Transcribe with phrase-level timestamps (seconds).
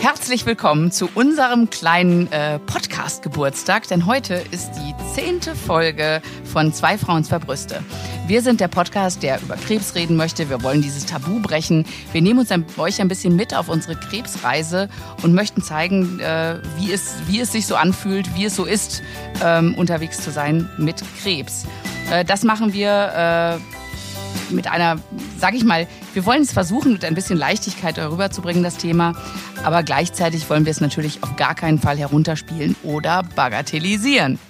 [0.00, 6.96] Herzlich willkommen zu unserem kleinen äh, Podcast-Geburtstag, denn heute ist die zehnte Folge von Zwei
[6.96, 7.82] Frauen, zwei Brüste.
[8.28, 10.48] Wir sind der Podcast, der über Krebs reden möchte.
[10.50, 11.84] Wir wollen dieses Tabu brechen.
[12.12, 14.88] Wir nehmen uns ein, euch ein bisschen mit auf unsere Krebsreise
[15.24, 19.02] und möchten zeigen, äh, wie, es, wie es sich so anfühlt, wie es so ist,
[19.42, 21.66] ähm, unterwegs zu sein mit Krebs.
[22.12, 24.98] Äh, das machen wir äh, mit einer,
[25.38, 25.86] sag ich mal,
[26.18, 29.14] wir wollen es versuchen, mit ein bisschen Leichtigkeit darüber zu bringen, das Thema.
[29.62, 34.40] Aber gleichzeitig wollen wir es natürlich auf gar keinen Fall herunterspielen oder bagatellisieren.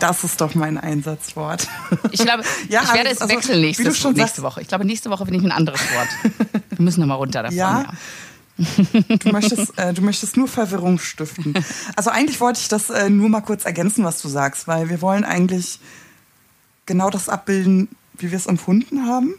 [0.00, 1.66] Das ist doch mein Einsatzwort.
[2.10, 4.60] Ich glaube, ja, ich werde es also, wechseln nächste, nächste sagst, Woche.
[4.60, 6.08] Ich glaube, nächste Woche bin ich ein anderes Wort.
[6.72, 7.56] Wir müssen nochmal runter davon.
[7.56, 7.86] Ja.
[8.58, 9.16] ja.
[9.16, 11.54] Du möchtest, äh, du möchtest nur Verwirrung stiften.
[11.96, 15.00] Also eigentlich wollte ich das äh, nur mal kurz ergänzen, was du sagst, weil wir
[15.00, 15.80] wollen eigentlich
[16.84, 17.88] genau das abbilden,
[18.18, 19.34] wie wir es empfunden haben.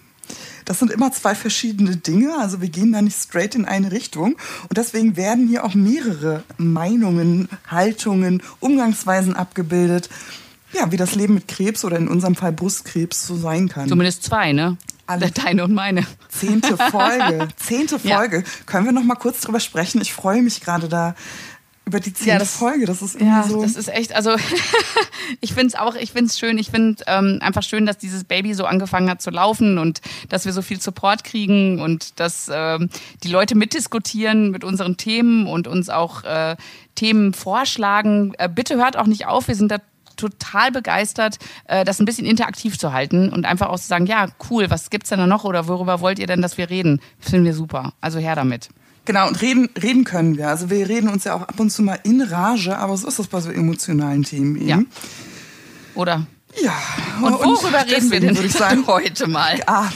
[0.70, 4.34] Das sind immer zwei verschiedene Dinge, also wir gehen da nicht straight in eine Richtung.
[4.34, 10.10] Und deswegen werden hier auch mehrere Meinungen, Haltungen, Umgangsweisen abgebildet,
[10.72, 13.90] ja, wie das Leben mit Krebs oder in unserem Fall Brustkrebs so sein kann.
[13.90, 14.78] Zumindest zwei, ne?
[15.08, 15.32] Alle.
[15.32, 16.06] Deine und meine.
[16.30, 17.48] Zehnte Folge.
[17.58, 18.38] Zehnte Folge.
[18.38, 18.44] Ja.
[18.68, 20.00] Können wir noch mal kurz drüber sprechen?
[20.02, 21.16] Ich freue mich gerade da
[21.90, 22.86] über die zehnte ja, das, Folge.
[22.86, 23.62] Das ist ja, so.
[23.62, 24.16] das ist echt.
[24.16, 24.36] Also
[25.42, 25.96] ich finde es auch.
[25.96, 26.58] Ich finde es schön.
[26.60, 30.46] Ich finde ähm, einfach schön, dass dieses Baby so angefangen hat zu laufen und dass
[30.46, 32.90] wir so viel Support kriegen und dass ähm,
[33.24, 36.56] die Leute mitdiskutieren mit unseren Themen und uns auch äh,
[36.94, 38.34] Themen vorschlagen.
[38.38, 39.48] Äh, bitte hört auch nicht auf.
[39.48, 39.78] Wir sind da
[40.16, 44.28] total begeistert, äh, das ein bisschen interaktiv zu halten und einfach auch zu sagen, ja,
[44.50, 47.02] cool, was gibt's denn da noch oder worüber wollt ihr denn, dass wir reden?
[47.20, 47.94] Finden wir super.
[48.00, 48.70] Also her damit.
[49.10, 50.50] Genau, und reden, reden können wir.
[50.50, 53.18] Also wir reden uns ja auch ab und zu mal in Rage, aber so ist
[53.18, 54.68] das bei so emotionalen Themen eben.
[54.68, 54.82] Ja.
[55.96, 56.28] Oder?
[56.62, 56.78] Ja.
[57.20, 59.60] Und worüber und reden wir denn würde ich sagen, heute mal?
[59.66, 59.90] Ah,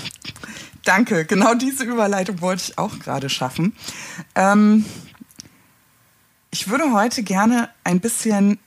[0.83, 1.25] danke.
[1.25, 3.75] Genau diese Überleitung wollte ich auch gerade schaffen.
[4.33, 4.83] Ähm,
[6.49, 8.57] ich würde heute gerne ein bisschen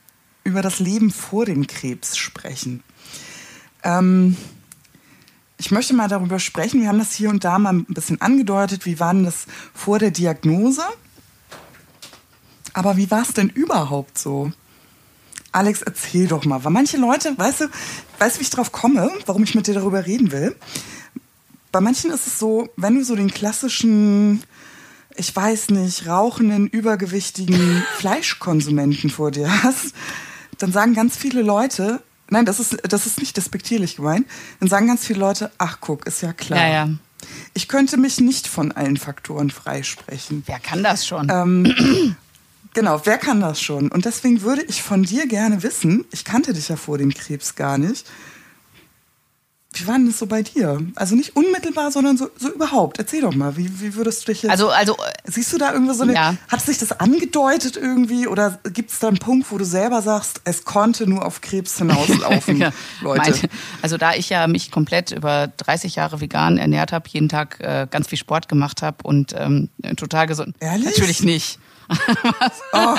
[0.45, 2.83] über das Leben vor dem Krebs sprechen.
[3.83, 4.37] Ähm,
[5.57, 6.81] ich möchte mal darüber sprechen.
[6.81, 8.85] Wir haben das hier und da mal ein bisschen angedeutet.
[8.85, 10.83] Wie war denn das vor der Diagnose?
[12.73, 14.51] Aber wie war es denn überhaupt so?
[15.51, 16.63] Alex, erzähl doch mal.
[16.63, 17.65] Weil manche Leute, weißt du,
[18.19, 20.55] weißt du, wie ich drauf komme, warum ich mit dir darüber reden will?
[21.71, 24.43] Bei manchen ist es so, wenn du so den klassischen,
[25.15, 29.95] ich weiß nicht, rauchenden, übergewichtigen Fleischkonsumenten vor dir hast,
[30.59, 34.27] dann sagen ganz viele Leute, nein, das ist, das ist nicht despektierlich gemeint,
[34.59, 36.59] dann sagen ganz viele Leute, ach guck, ist ja klar.
[36.59, 36.89] Ja, ja.
[37.53, 40.43] Ich könnte mich nicht von allen Faktoren freisprechen.
[40.45, 41.29] Wer kann das schon?
[41.31, 42.15] Ähm,
[42.73, 43.89] genau, wer kann das schon?
[43.89, 47.55] Und deswegen würde ich von dir gerne wissen, ich kannte dich ja vor dem Krebs
[47.55, 48.05] gar nicht,
[49.73, 50.81] wie war denn das so bei dir?
[50.95, 52.99] Also nicht unmittelbar, sondern so, so überhaupt.
[52.99, 54.51] Erzähl doch mal, wie, wie würdest du dich jetzt.
[54.51, 54.97] Also, also.
[55.25, 56.13] Siehst du da irgendwie so eine.
[56.13, 56.35] Ja.
[56.47, 58.27] Hat sich das angedeutet irgendwie?
[58.27, 61.77] Oder gibt es da einen Punkt, wo du selber sagst, es konnte nur auf Krebs
[61.77, 63.31] hinauslaufen, ja, Leute?
[63.31, 63.49] Meine,
[63.81, 67.87] also, da ich ja mich komplett über 30 Jahre vegan ernährt habe, jeden Tag äh,
[67.89, 70.55] ganz viel Sport gemacht habe und ähm, total gesund.
[70.59, 70.85] Ehrlich?
[70.85, 71.59] Natürlich nicht.
[72.73, 72.95] Oh,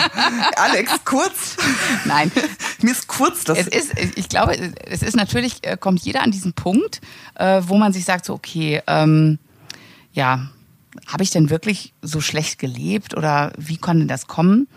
[0.56, 1.56] Alex, kurz.
[2.04, 2.31] Nein.
[2.81, 3.59] Mir ist kurz das.
[3.59, 4.56] Es ist, ich glaube,
[4.87, 7.00] es ist natürlich, äh, kommt jeder an diesen Punkt,
[7.34, 9.38] äh, wo man sich sagt, so, okay, ähm,
[10.12, 10.49] ja,
[11.06, 14.69] habe ich denn wirklich so schlecht gelebt oder wie konnte das kommen?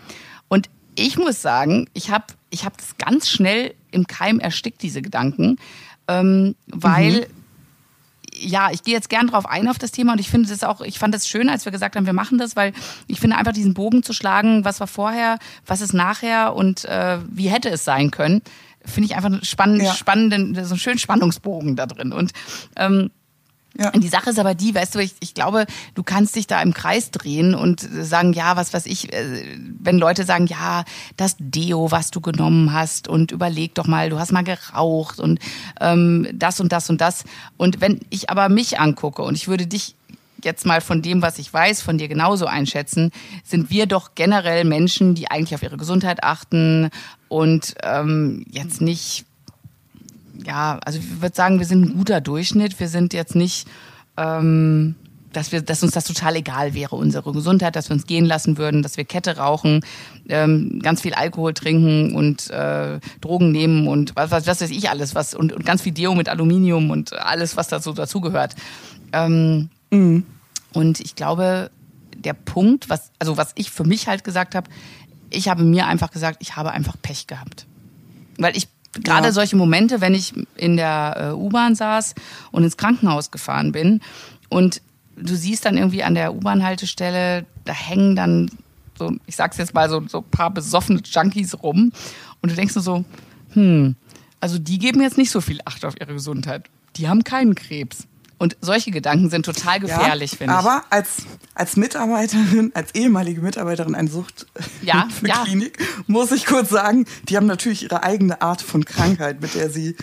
[0.48, 5.00] Und ich muss sagen, ich habe ich hab das ganz schnell im Keim erstickt, diese
[5.00, 5.56] Gedanken,
[6.06, 7.41] ähm, weil mhm
[8.42, 10.80] ja, ich gehe jetzt gern drauf ein auf das Thema und ich finde das auch,
[10.80, 12.72] ich fand es schön, als wir gesagt haben, wir machen das, weil
[13.06, 17.18] ich finde einfach diesen Bogen zu schlagen, was war vorher, was ist nachher und äh,
[17.30, 18.42] wie hätte es sein können,
[18.84, 19.94] finde ich einfach spannend, ja.
[19.94, 22.32] spannenden, so einen schönen Spannungsbogen da drin und
[22.76, 23.10] ähm,
[23.78, 23.90] ja.
[23.90, 26.74] Die Sache ist aber die, weißt du, ich, ich glaube, du kannst dich da im
[26.74, 30.84] Kreis drehen und sagen, ja, was weiß ich, äh, wenn Leute sagen, ja,
[31.16, 35.38] das Deo, was du genommen hast und überleg doch mal, du hast mal geraucht und
[35.80, 37.24] ähm, das und das und das.
[37.56, 39.96] Und wenn ich aber mich angucke und ich würde dich
[40.44, 43.10] jetzt mal von dem, was ich weiß, von dir genauso einschätzen,
[43.44, 46.90] sind wir doch generell Menschen, die eigentlich auf ihre Gesundheit achten
[47.28, 49.24] und ähm, jetzt nicht
[50.46, 52.78] ja, also ich würde sagen, wir sind ein guter Durchschnitt.
[52.80, 53.66] Wir sind jetzt nicht,
[54.16, 54.94] ähm,
[55.32, 58.58] dass wir, dass uns das total egal wäre, unsere Gesundheit, dass wir uns gehen lassen
[58.58, 59.84] würden, dass wir Kette rauchen,
[60.28, 64.90] ähm, ganz viel Alkohol trinken und äh, Drogen nehmen und was, was, was weiß ich
[64.90, 68.54] alles, was und, und ganz viel Deo mit Aluminium und alles, was dazu dazugehört.
[69.12, 70.24] Ähm, mhm.
[70.72, 71.70] Und ich glaube,
[72.16, 74.70] der Punkt, was, also was ich für mich halt gesagt habe,
[75.30, 77.66] ich habe mir einfach gesagt, ich habe einfach Pech gehabt.
[78.38, 79.32] Weil ich gerade ja.
[79.32, 82.14] solche Momente, wenn ich in der äh, U-Bahn saß
[82.50, 84.00] und ins Krankenhaus gefahren bin
[84.48, 84.82] und
[85.16, 88.50] du siehst dann irgendwie an der U-Bahn-Haltestelle da hängen dann
[88.98, 91.92] so, ich sag's jetzt mal, so, so ein paar besoffene Junkies rum.
[92.40, 93.04] Und du denkst nur so,
[93.52, 93.96] hm,
[94.40, 96.68] also die geben jetzt nicht so viel Acht auf ihre Gesundheit.
[96.96, 98.06] Die haben keinen Krebs.
[98.42, 100.58] Und solche Gedanken sind total gefährlich, ja, finde ich.
[100.58, 101.18] Aber als,
[101.54, 104.50] als Mitarbeiterin, als ehemalige Mitarbeiterin einer Suchtklinik,
[104.82, 106.02] ja, ja.
[106.08, 109.94] muss ich kurz sagen, die haben natürlich ihre eigene Art von Krankheit, mit der sie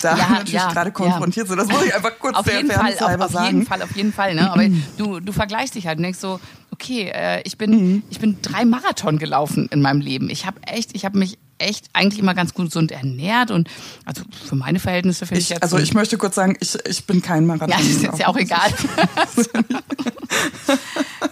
[0.00, 1.58] da ja, natürlich ja, gerade konfrontiert sind.
[1.58, 3.56] Das muss ich einfach kurz auf jeden Fall, auf, auf sagen.
[3.56, 4.36] jeden Fall, auf jeden Fall.
[4.36, 4.50] Ne?
[4.50, 4.64] Aber
[4.96, 6.40] du, du vergleichst dich halt und denkst so,
[6.70, 8.02] okay, äh, ich bin, mhm.
[8.08, 10.30] ich bin drei Marathon gelaufen in meinem Leben.
[10.30, 13.68] Ich habe echt, ich habe mich echt eigentlich immer ganz gesund ernährt und
[14.04, 15.62] also für meine Verhältnisse finde ich, ich, jetzt.
[15.62, 17.70] Also ich möchte kurz sagen, ich, ich bin kein Marathon.
[17.70, 18.70] Ja, das ist jetzt ja auch egal.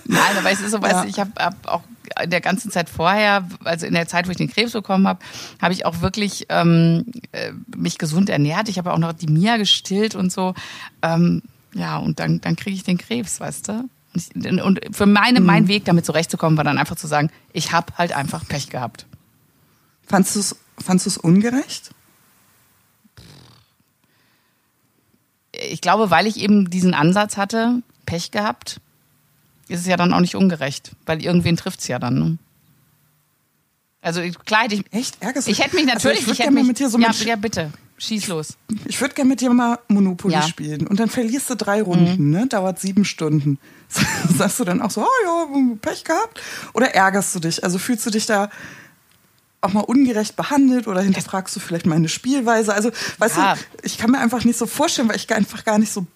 [0.06, 1.05] Nein, aber es ist so, weißt ja.
[1.05, 1.82] ich habe hab auch
[2.23, 5.21] in der ganzen Zeit vorher, also in der Zeit, wo ich den Krebs bekommen habe,
[5.61, 8.69] habe ich auch wirklich ähm, äh, mich gesund ernährt.
[8.69, 10.55] Ich habe auch noch die Mia gestillt und so.
[11.03, 11.43] Ähm,
[11.75, 13.88] ja, und dann, dann kriege ich den Krebs, weißt du?
[14.65, 15.47] Und für meine, mhm.
[15.47, 19.06] mein Weg damit zurechtzukommen, war dann einfach zu sagen, ich habe halt einfach Pech gehabt.
[20.11, 21.91] Fandst du es fandst ungerecht?
[25.53, 28.81] Ich glaube, weil ich eben diesen Ansatz hatte, Pech gehabt,
[29.69, 32.19] ist es ja dann auch nicht ungerecht, weil irgendwen trifft es ja dann.
[32.19, 32.39] Ne?
[34.03, 36.67] Also klar, ich, echt ärgerst Ich hätte mich also natürlich, also ich, ich hätte mich,
[36.67, 38.57] mit dir so ja, ja, bitte, schieß los.
[38.87, 40.43] Ich würde gerne mit dir mal Monopoly ja.
[40.43, 42.31] spielen und dann verlierst du drei Runden, mhm.
[42.31, 42.47] ne?
[42.49, 43.61] Dauert sieben Stunden.
[44.37, 46.41] Sagst du dann auch so, oh ja, Pech gehabt?
[46.73, 47.62] Oder ärgerst du dich?
[47.62, 48.51] Also fühlst du dich da
[49.61, 52.75] auch mal ungerecht behandelt oder hinterfragst du vielleicht meine Spielweise?
[52.75, 53.55] Also, weißt ja.
[53.55, 56.07] du, ich kann mir einfach nicht so vorstellen, weil ich einfach gar nicht so,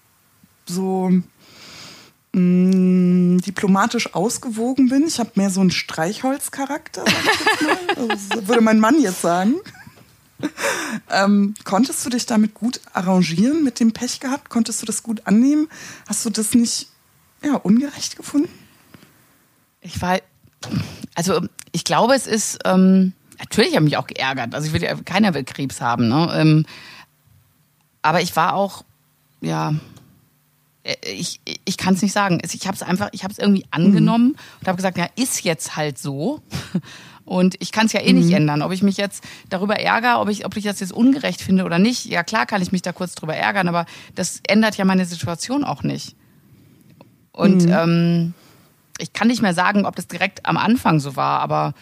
[0.67, 1.11] so
[2.33, 5.07] mh, mm, diplomatisch ausgewogen bin.
[5.07, 7.05] Ich habe mehr so einen Streichholzcharakter,
[7.97, 9.57] also, würde mein Mann jetzt sagen.
[11.11, 14.51] Ähm, konntest du dich damit gut arrangieren mit dem Pech gehabt?
[14.51, 15.69] Konntest du das gut annehmen?
[16.09, 16.89] Hast du das nicht
[17.43, 18.49] ja, ungerecht gefunden?
[19.81, 20.19] Ich war,
[21.15, 21.41] also
[21.73, 23.13] ich glaube, es ist, ähm,
[23.45, 24.55] Natürlich habe ich mich auch geärgert.
[24.55, 26.09] Also ich will ja, keiner will Krebs haben.
[26.09, 26.31] Ne?
[26.35, 26.67] Ähm,
[28.03, 28.85] aber ich war auch,
[29.41, 29.75] ja,
[30.83, 32.41] äh, ich, ich kann es nicht sagen.
[32.43, 34.37] Ich habe es einfach, ich habe es irgendwie angenommen mhm.
[34.61, 36.41] und habe gesagt, ja, ist jetzt halt so.
[37.27, 38.19] Und ich kann es ja eh mhm.
[38.19, 38.61] nicht ändern.
[38.61, 41.79] Ob ich mich jetzt darüber ärgere, ob ich, ob ich das jetzt ungerecht finde oder
[41.79, 45.07] nicht, ja klar kann ich mich da kurz drüber ärgern, aber das ändert ja meine
[45.07, 46.17] Situation auch nicht.
[47.33, 47.73] Und mhm.
[47.73, 48.35] ähm,
[48.99, 51.73] ich kann nicht mehr sagen, ob das direkt am Anfang so war, aber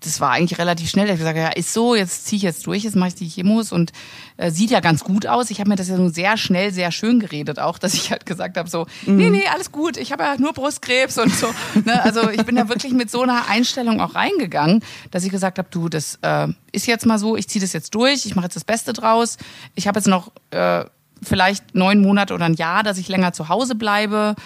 [0.00, 1.06] das war eigentlich relativ schnell.
[1.06, 3.28] Ich habe gesagt, ja, ist so, jetzt ziehe ich jetzt durch, jetzt mache ich die
[3.28, 3.92] Chemos und
[4.36, 5.50] äh, sieht ja ganz gut aus.
[5.50, 8.24] Ich habe mir das ja so sehr schnell, sehr schön geredet auch, dass ich halt
[8.24, 9.16] gesagt habe so, mhm.
[9.16, 11.48] nee, nee, alles gut, ich habe ja nur Brustkrebs und so.
[11.84, 12.02] ne?
[12.02, 15.68] Also ich bin ja wirklich mit so einer Einstellung auch reingegangen, dass ich gesagt habe,
[15.70, 18.56] du, das äh, ist jetzt mal so, ich ziehe das jetzt durch, ich mache jetzt
[18.56, 19.36] das Beste draus.
[19.74, 20.84] Ich habe jetzt noch äh,
[21.22, 24.36] vielleicht neun Monate oder ein Jahr, dass ich länger zu Hause bleibe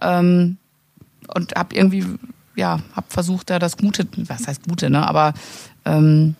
[0.00, 0.56] ähm,
[1.34, 2.04] und habe irgendwie
[2.54, 5.06] ja, habe versucht, da das Gute, was heißt Gute, ne?
[5.06, 5.34] Aber
[5.84, 6.34] ähm,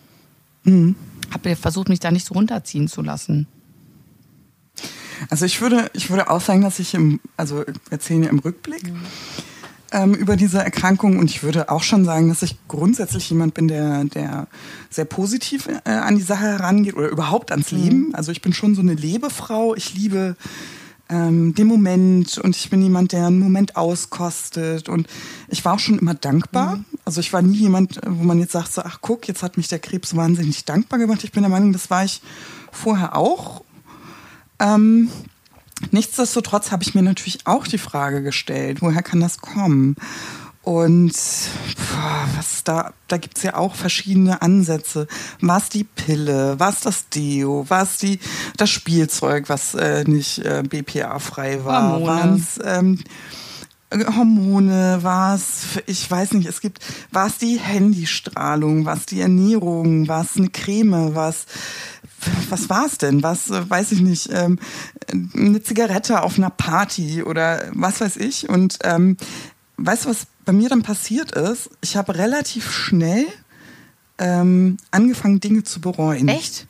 [0.65, 0.95] mhm.
[1.33, 3.47] habe versucht, mich da nicht so runterziehen zu lassen.
[5.31, 8.41] Also ich würde, ich würde auch sagen, dass ich im, also wir erzählen ja im
[8.41, 9.01] Rückblick mhm.
[9.93, 13.69] ähm, über diese Erkrankung und ich würde auch schon sagen, dass ich grundsätzlich jemand bin,
[13.69, 14.49] der, der
[14.91, 17.79] sehr positiv äh, an die Sache herangeht oder überhaupt ans mhm.
[17.79, 18.15] Leben.
[18.15, 19.75] Also ich bin schon so eine Lebefrau.
[19.75, 20.37] Ich liebe
[21.09, 25.07] ähm, den Moment und ich bin jemand, der einen Moment auskostet und
[25.49, 26.77] ich war auch schon immer dankbar.
[26.77, 26.85] Mhm.
[27.05, 29.69] Also ich war nie jemand, wo man jetzt sagt, so, ach guck, jetzt hat mich
[29.69, 31.25] der Krebs wahnsinnig dankbar gemacht.
[31.25, 32.23] Ich bin der Meinung, das war ich
[32.71, 33.65] vorher auch.
[34.59, 35.11] Ähm,
[35.91, 39.97] nichtsdestotrotz habe ich mir natürlich auch die Frage gestellt, woher kann das kommen?
[40.63, 45.09] Und boah, was da, da gibt's ja auch verschiedene Ansätze.
[45.41, 48.21] Was die Pille, was das Deo, was die,
[48.57, 52.99] das Spielzeug, was äh, nicht äh, BPA-frei war, was ähm,
[54.17, 56.79] Hormone, was, ich weiß nicht, es gibt,
[57.11, 61.47] was die Handystrahlung, was die Ernährung, was eine Creme, was,
[62.49, 63.23] was war's denn?
[63.23, 64.59] Was, äh, weiß ich nicht, ähm,
[65.35, 68.49] eine Zigarette auf einer Party oder was weiß ich.
[68.49, 69.17] Und ähm,
[69.87, 71.71] weißt du, was bei mir dann passiert ist?
[71.81, 73.27] Ich habe relativ schnell
[74.19, 76.29] ähm, angefangen, Dinge zu bereuen.
[76.29, 76.67] Echt?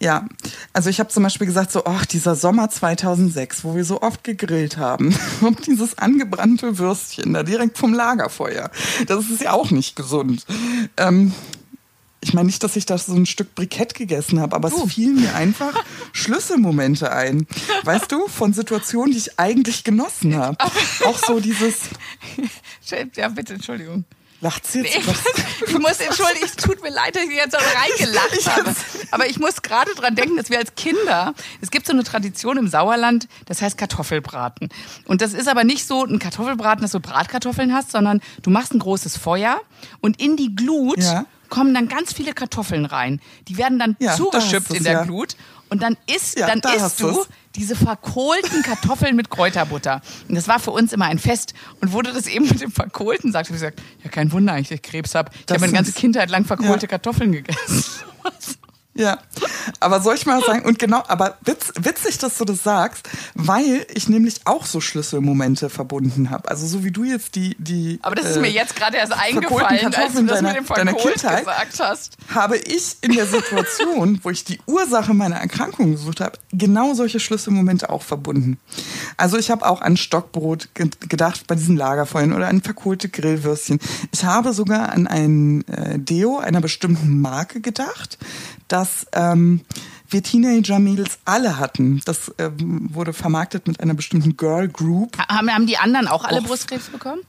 [0.00, 0.26] Ja,
[0.72, 4.22] also ich habe zum Beispiel gesagt, so, ach, dieser Sommer 2006, wo wir so oft
[4.22, 8.70] gegrillt haben, und dieses angebrannte Würstchen da direkt vom Lagerfeuer,
[9.06, 10.46] das ist ja auch nicht gesund.
[10.96, 11.32] Ähm,
[12.20, 14.84] ich meine nicht, dass ich da so ein Stück Brikett gegessen habe, aber uh.
[14.84, 17.46] es fielen mir einfach Schlüsselmomente ein.
[17.84, 20.56] Weißt du, von Situationen, die ich eigentlich genossen habe.
[21.04, 21.76] Auch so dieses.
[23.16, 24.06] Ja, bitte, Entschuldigung.
[24.40, 24.96] Lacht sie jetzt?
[24.96, 25.04] Ich,
[25.66, 28.74] ich muss entschuldigen, es tut mir leid, dass ich jetzt auch reingelacht habe.
[29.10, 32.56] Aber ich muss gerade dran denken, dass wir als Kinder, es gibt so eine Tradition
[32.56, 34.68] im Sauerland, das heißt Kartoffelbraten.
[35.06, 38.72] Und das ist aber nicht so ein Kartoffelbraten, dass du Bratkartoffeln hast, sondern du machst
[38.72, 39.60] ein großes Feuer
[40.00, 41.26] und in die Glut Ja.
[41.48, 43.20] Kommen dann ganz viele Kartoffeln rein.
[43.48, 45.04] Die werden dann Ja, zugeschüppt in der ja.
[45.04, 45.36] Glut.
[45.70, 47.28] Und dann isst, Ja, dann da isst du du's.
[47.54, 50.00] diese verkohlten Kartoffeln mit Kräuterbutter.
[50.28, 51.52] Und das war für uns immer ein Fest.
[51.80, 54.70] Und wurde das eben mit dem Verkohlten sagt, habe ich gesagt, ja kein Wunder, ich
[54.82, 55.30] Krebs habe.
[55.46, 56.86] Ich habe meine ganze Kindheit lang verkohlte.
[56.88, 57.84] Kartoffeln gegessen.
[58.98, 59.18] Ja,
[59.78, 63.86] aber soll ich mal sagen, und genau, aber witz, witzig, dass du das sagst, weil
[63.94, 66.50] ich nämlich auch so Schlüsselmomente verbunden habe.
[66.50, 69.12] Also so wie du jetzt die, die Aber das ist äh, mir jetzt gerade erst
[69.12, 71.38] eingefallen, als du das deiner- mit dem deiner Kindheit.
[71.44, 72.16] gesagt hast.
[72.34, 77.20] habe ich in der Situation, wo ich die Ursache meiner Erkrankung gesucht habe, genau solche
[77.20, 78.58] Schlüsselmomente auch verbunden.
[79.16, 83.78] Also ich habe auch an Stockbrot ge gedacht bei diesen Lagerfeuern oder an verkohlte Grillwürstchen.
[84.10, 88.18] Ich habe sogar an ein äh, Deo einer bestimmten Marke gedacht,
[88.68, 89.62] das ähm,
[90.10, 92.00] wir Teenager-Mädels alle hatten.
[92.04, 95.18] Das ähm, wurde vermarktet mit einer bestimmten Girl Group.
[95.18, 96.46] Haben, haben die anderen auch alle Och.
[96.46, 97.20] Brustkrebs bekommen?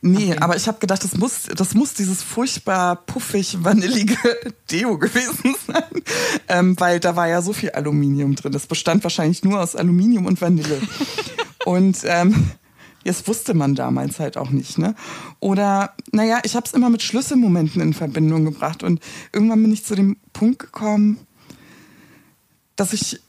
[0.00, 0.38] Nee, Okay.
[0.40, 4.16] aber ich habe gedacht, das muss, das muss dieses furchtbar puffig vanillige
[4.70, 6.02] Deo gewesen sein,
[6.48, 8.52] ähm, weil da war ja so viel Aluminium drin.
[8.52, 10.80] Das bestand wahrscheinlich nur aus Aluminium und Vanille.
[11.66, 12.50] und ähm,
[13.06, 14.78] das wusste man damals halt auch nicht.
[14.78, 14.94] Ne?
[15.40, 19.00] Oder, naja, ich habe es immer mit Schlüsselmomenten in Verbindung gebracht und
[19.32, 21.18] irgendwann bin ich zu dem Punkt gekommen,
[22.76, 23.20] dass ich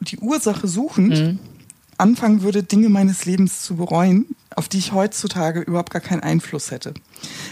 [0.00, 1.38] die Ursache suchend
[1.98, 6.70] anfangen würde, Dinge meines Lebens zu bereuen, auf die ich heutzutage überhaupt gar keinen Einfluss
[6.70, 6.94] hätte.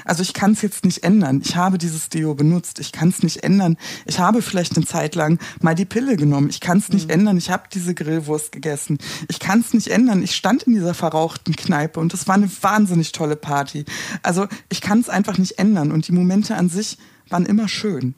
[0.04, 1.40] Also ich kann es jetzt nicht ändern.
[1.44, 2.78] Ich habe dieses Deo benutzt.
[2.78, 3.76] Ich kann es nicht ändern.
[4.06, 6.50] Ich habe vielleicht eine Zeit lang mal die Pille genommen.
[6.50, 7.36] Ich kann es nicht ändern.
[7.36, 8.98] Ich habe diese Grillwurst gegessen.
[9.28, 10.22] Ich kann es nicht ändern.
[10.22, 13.84] Ich stand in dieser verrauchten Kneipe und das war eine wahnsinnig tolle Party.
[14.22, 15.92] Also ich kann es einfach nicht ändern.
[15.92, 18.14] Und die Momente an sich waren immer schön.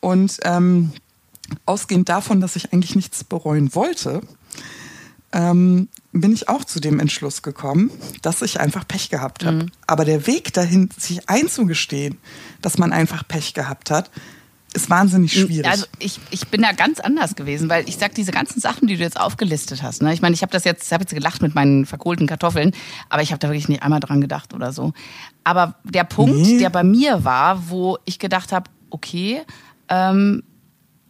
[0.00, 0.92] Und ähm,
[1.66, 4.22] ausgehend davon, dass ich eigentlich nichts bereuen wollte,
[5.32, 7.90] ähm, bin ich auch zu dem Entschluss gekommen,
[8.20, 9.66] dass ich einfach Pech gehabt habe.
[9.86, 12.18] Aber der Weg dahin, sich einzugestehen,
[12.60, 14.10] dass man einfach Pech gehabt hat,
[14.74, 15.66] ist wahnsinnig schwierig.
[15.68, 18.96] Also ich, ich bin da ganz anders gewesen, weil ich sag diese ganzen Sachen, die
[18.96, 20.00] du jetzt aufgelistet hast.
[20.02, 20.14] Ne?
[20.14, 22.72] Ich meine, ich habe das jetzt, ich habe jetzt gelacht mit meinen verkohlten Kartoffeln,
[23.10, 24.92] aber ich habe da wirklich nicht einmal dran gedacht oder so.
[25.44, 26.58] Aber der Punkt, Nee.
[26.58, 29.42] der bei mir war, wo ich gedacht habe, okay,
[29.88, 30.42] ähm,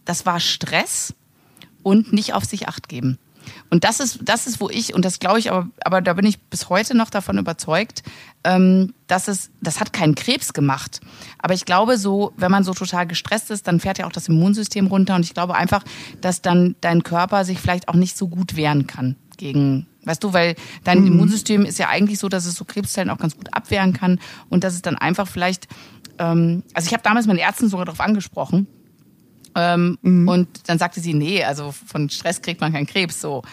[0.03, 1.13] das war Stress
[1.83, 3.17] und nicht auf sich acht geben.
[3.73, 6.27] Und das ist, das ist, wo ich, und das glaube ich, aber, aber da bin
[6.27, 8.03] ich bis heute noch davon überzeugt,
[8.43, 11.01] ähm, dass es, das hat keinen Krebs gemacht.
[11.39, 14.27] Aber ich glaube so, wenn man so total gestresst ist, dann fährt ja auch das
[14.27, 15.15] Immunsystem runter.
[15.15, 15.83] Und ich glaube einfach,
[16.21, 20.33] dass dann dein Körper sich vielleicht auch nicht so gut wehren kann gegen, weißt du,
[20.33, 20.53] weil
[20.83, 24.19] dein Immunsystem ist ja eigentlich so, dass es so Krebszellen auch ganz gut abwehren kann
[24.49, 25.67] und dass es dann einfach vielleicht,
[26.19, 28.67] ähm, also ich habe damals meinen Ärzten sogar darauf angesprochen,
[29.55, 33.43] ähm, Und dann sagte sie, nee, also von Stress kriegt man keinen Krebs so.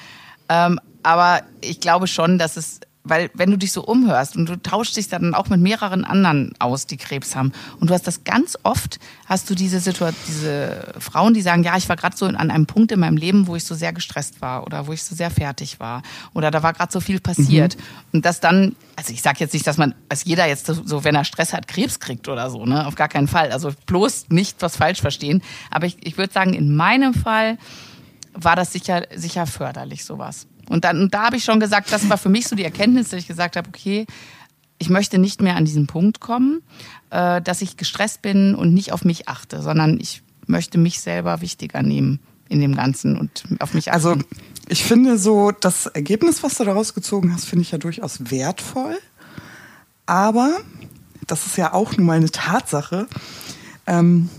[0.49, 4.57] Ähm, aber ich glaube schon, dass es, weil wenn du dich so umhörst und du
[4.57, 8.25] tauschst dich dann auch mit mehreren anderen aus, die Krebs haben, und du hast das
[8.25, 12.27] ganz oft, hast du diese Situation, diese Frauen, die sagen, ja, ich war gerade so
[12.27, 15.03] an einem Punkt in meinem Leben, wo ich so sehr gestresst war oder wo ich
[15.03, 16.03] so sehr fertig war
[16.35, 17.77] oder da war gerade so viel passiert
[18.13, 21.05] und das dann, also ich sage jetzt nicht, dass man, als jeder jetzt so, so,
[21.05, 23.53] wenn er Stress hat, Krebs kriegt oder so, ne, auf gar keinen Fall.
[23.53, 25.43] Also bloß nicht was falsch verstehen.
[25.71, 27.59] Aber ich, ich würde sagen, in meinem Fall
[28.35, 30.47] war das sicher, sicher förderlich, sowas.
[30.71, 33.09] Und dann, und da habe ich schon gesagt, das war für mich so die Erkenntnis,
[33.09, 34.07] dass ich gesagt habe, okay,
[34.79, 36.63] ich möchte nicht mehr an diesen Punkt kommen,
[37.11, 41.41] äh, dass ich gestresst bin und nicht auf mich achte, sondern ich möchte mich selber
[41.41, 43.97] wichtiger nehmen in dem Ganzen und auf mich achten.
[43.97, 44.17] Also
[44.69, 48.97] ich finde so, das Ergebnis, was du daraus gezogen hast, finde ich ja durchaus wertvoll.
[50.07, 50.57] Aber,
[51.27, 53.09] das ist ja auch nun mal eine Tatsache,
[53.89, 54.31] ähm,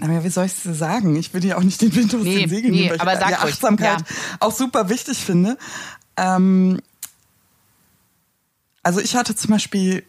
[0.00, 1.14] aber wie soll ich es dir sagen?
[1.16, 3.12] Ich will dir auch nicht den Wind aus Nee, den Segeln nee, nehmen, weil aber
[3.14, 4.06] ich sag die ruhig, Achtsamkeit ja.
[4.40, 5.56] auch super wichtig finde.
[6.16, 6.80] Ähm,
[8.82, 10.04] also ich hatte zum Beispiel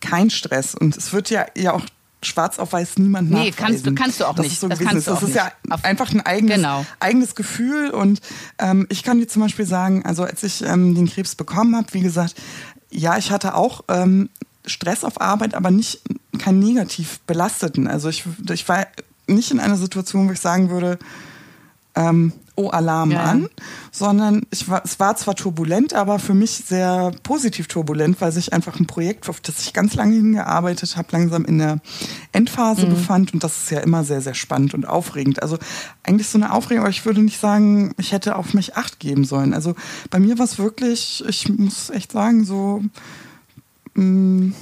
[0.00, 1.84] keinen Stress und es wird ja, ja auch
[2.22, 4.54] schwarz auf weiß niemand Nee, kannst du- kannst du auch dass nicht.
[4.54, 5.08] Es so Das gewesen kannst ist.
[5.08, 5.72] du Das auch ist ja nicht.
[5.72, 6.84] Auf- einfach ein eigenes, Genau.
[7.00, 8.20] eigenes Gefühl und
[8.58, 11.86] ähm, ich kann dir zum Beispiel sagen, also als ich ähm, den Krebs bekommen habe,
[11.92, 12.34] wie gesagt,
[12.90, 14.28] ja, ich hatte auch ähm,
[14.66, 16.00] Stress auf Arbeit, aber nicht
[16.38, 17.86] keinen negativ belasteten.
[17.86, 18.86] Also ich, ich war
[19.34, 20.98] nicht in einer Situation, wo ich sagen würde,
[21.96, 23.48] ähm, oh Alarm Ja, an,
[23.90, 28.52] sondern ich war, es war zwar turbulent, aber für mich sehr positiv turbulent, weil sich
[28.52, 31.80] einfach ein Projekt, auf das ich ganz lange hingearbeitet habe, langsam in der
[32.32, 32.90] Endphase Mhm.
[32.90, 35.42] befand und das ist ja immer sehr, sehr spannend und aufregend.
[35.42, 35.58] Also
[36.04, 39.24] eigentlich so eine Aufregung, aber ich würde nicht sagen, ich hätte auf mich Acht geben
[39.24, 39.52] sollen.
[39.54, 39.74] Also
[40.10, 42.82] bei mir war es wirklich, ich muss echt sagen, so
[43.94, 44.52] mh,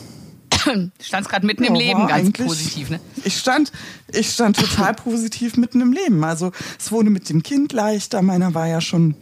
[0.67, 3.01] Du standst gerade mitten im Ja, Leben, war ganz positiv, ne?
[3.25, 3.73] Ich stand,
[4.13, 6.25] ich stand total positiv mitten im Leben.
[6.25, 8.23] Also es wurde mit dem Kind leichter.
[8.23, 9.15] Meiner war ja schon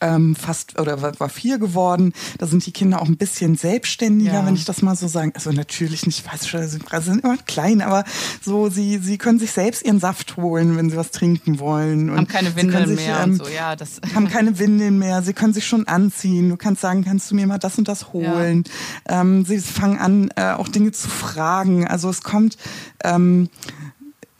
[0.00, 2.12] ähm, fast oder war, war vier geworden.
[2.38, 4.46] Da sind die Kinder auch ein bisschen selbstständiger, Ja.
[4.46, 5.32] wenn ich das mal so sagen.
[5.34, 8.04] Also natürlich nicht, ich weiß schon, sie sind immer klein, aber
[8.42, 12.10] so sie sie können sich selbst ihren Saft holen, wenn sie was trinken wollen.
[12.10, 14.00] Und Haben keine Windeln sich, mehr ähm, und so, ja, das.
[14.14, 16.48] haben keine Windeln mehr, sie können sich schon anziehen.
[16.48, 18.64] Du kannst sagen, kannst du mir mal das und das holen.
[19.08, 21.86] Ähm, sie fangen an, äh, auch Dinge zu fragen.
[21.86, 22.56] Also es kommt,
[23.04, 23.48] ähm,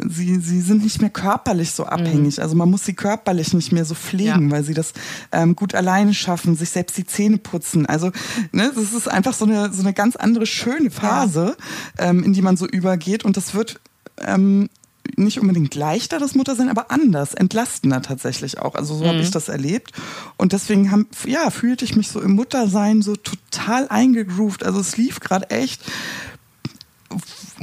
[0.09, 2.40] sie, sie sind nicht mehr körperlich so abhängig.
[2.40, 4.50] Also man muss sie körperlich nicht mehr so pflegen, Ja.
[4.50, 4.92] weil sie das
[5.32, 7.87] ähm, gut alleine schaffen, sich selbst die Zähne putzen.
[7.87, 8.11] Also
[8.52, 11.56] ne, das ist einfach so eine, so eine ganz andere schöne Phase,
[11.99, 13.25] ähm, in die man so übergeht.
[13.25, 13.80] Und das wird
[14.18, 14.68] ähm,
[15.16, 18.76] nicht unbedingt leichter, das Muttersein, aber anders, entlastender tatsächlich auch.
[18.76, 19.92] Also so habe ich das erlebt.
[20.37, 24.64] Und deswegen haben, ja, fühlte ich mich so im Muttersein so total eingegroovt.
[24.64, 25.82] Also es lief gerade echt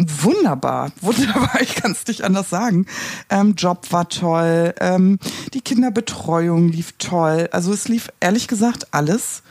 [0.08, 2.86] wunderbar, wunderbar, ich kann es nicht anders sagen.
[3.30, 5.20] Ähm, Job war toll, ähm,
[5.54, 7.50] die Kinderbetreuung lief toll.
[7.52, 9.44] Also es lief ehrlich gesagt alles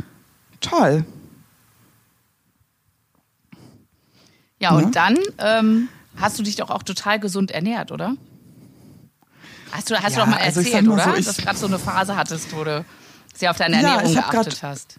[0.61, 1.05] toll.
[4.61, 5.07] Ja, und Ja.
[5.07, 8.15] dann ähm, hast du dich doch auch total gesund ernährt, oder?
[9.71, 11.05] Hast du, hast Ja, du doch mal also erzählt, sag mal oder?
[11.23, 12.85] so, Dass du gerade so eine Phase hattest, wo du
[13.35, 14.97] sehr auf deine Ja, Ernährung hab geachtet grad- hast.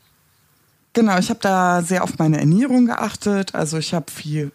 [1.00, 3.56] Genau, ich habe da sehr auf meine Ernährung geachtet.
[3.56, 4.52] Also ich habe viel,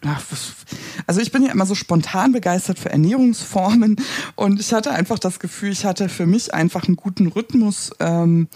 [1.07, 3.95] also ich bin ja immer so spontan begeistert für Ernährungsformen
[4.35, 8.47] und ich hatte einfach das Gefühl, ich hatte für mich einfach einen guten Rhythmus ähm,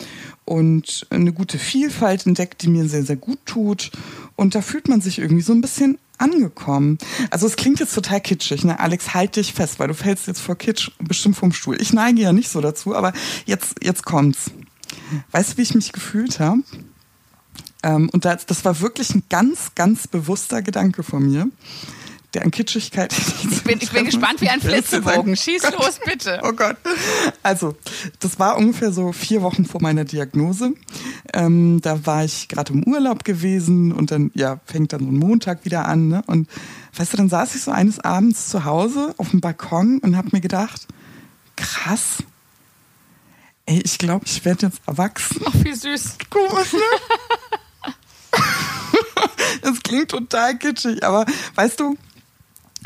[0.45, 3.89] und eine gute Vielfalt entdeckt, die mir sehr, sehr gut tut.
[4.35, 6.99] Und da fühlt man sich irgendwie so ein bisschen angekommen.
[7.31, 8.79] Also es klingt jetzt total kitschig, ne?
[8.79, 11.81] Alex, halt dich fest, weil du fällst jetzt vor Kitsch bestimmt vom Stuhl.
[11.81, 13.13] Ich neige ja nicht so dazu, aber
[13.47, 14.51] jetzt, jetzt kommt's.
[15.31, 16.61] Weißt du, wie ich mich gefühlt habe?
[17.83, 21.47] Ähm, und das, das war wirklich ein ganz, ganz bewusster Gedanke von mir,
[22.33, 23.13] der an Kitschigkeit.
[23.51, 25.35] Ich bin, ich bin gespannt wie ein Flitzebogen.
[25.35, 25.73] Schieß Gott.
[25.73, 26.41] los, bitte.
[26.43, 26.77] Oh Gott.
[27.43, 27.75] Also,
[28.19, 30.73] das war ungefähr so vier Wochen vor meiner Diagnose.
[31.33, 35.17] Ähm, da war ich gerade im Urlaub gewesen und dann, ja, fängt dann so ein
[35.17, 36.07] Montag wieder an.
[36.07, 36.23] Ne?
[36.25, 36.49] Und
[36.95, 40.29] weißt du, dann saß ich so eines Abends zu Hause auf dem Balkon und habe
[40.31, 40.87] mir gedacht,
[41.55, 42.23] krass.
[43.67, 45.41] Ey, ich glaube, ich werde jetzt erwachsen.
[45.45, 46.17] Ach, wie süß.
[46.31, 46.79] Komisch, ne?
[49.61, 51.25] Das klingt total kitschig, aber
[51.55, 51.97] weißt du,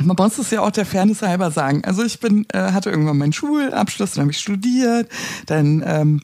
[0.01, 1.83] man muss es ja auch der Fairness halber sagen.
[1.85, 5.09] Also ich bin, äh, hatte irgendwann meinen Schulabschluss, dann habe ich studiert,
[5.45, 6.21] dann ähm,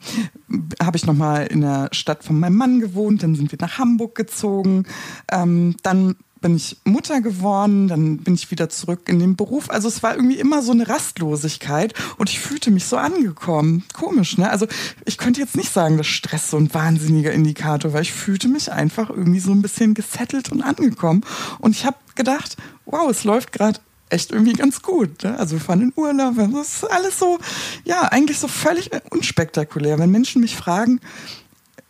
[0.81, 4.15] habe ich nochmal in der Stadt von meinem Mann gewohnt, dann sind wir nach Hamburg
[4.15, 4.85] gezogen,
[5.31, 9.69] ähm, dann bin ich Mutter geworden, dann bin ich wieder zurück in den Beruf.
[9.69, 13.83] Also es war irgendwie immer so eine Rastlosigkeit und ich fühlte mich so angekommen.
[13.93, 14.49] Komisch, ne?
[14.49, 14.67] Also
[15.05, 18.01] ich könnte jetzt nicht sagen, dass Stress so ein wahnsinniger Indikator war.
[18.01, 21.21] Ich fühlte mich einfach irgendwie so ein bisschen gesettelt und angekommen.
[21.59, 25.23] Und ich habe gedacht, wow, es läuft gerade echt irgendwie ganz gut.
[25.23, 25.37] Ne?
[25.37, 27.39] Also wir fahren in Urlaub, das ist alles so,
[27.83, 29.99] ja, eigentlich so völlig unspektakulär.
[29.99, 30.99] Wenn Menschen mich fragen,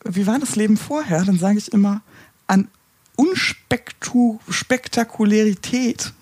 [0.03, 2.01] wie war das Leben vorher, dann sage ich immer,
[2.47, 2.67] an
[3.19, 6.13] Unspektakularität,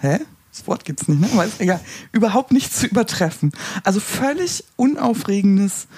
[0.00, 0.18] hä?
[0.52, 1.28] Das Wort gibt's nicht, ne?
[1.32, 1.80] Aber ist egal.
[2.12, 3.52] Überhaupt nicht zu übertreffen.
[3.82, 5.88] Also völlig unaufregendes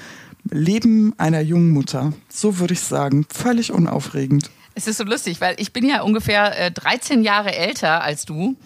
[0.51, 2.12] Leben einer jungen Mutter.
[2.29, 3.27] So würde ich sagen.
[3.31, 4.51] Völlig unaufregend.
[4.75, 8.57] Es ist so lustig, weil ich bin ja ungefähr äh, 13 Jahre älter als du.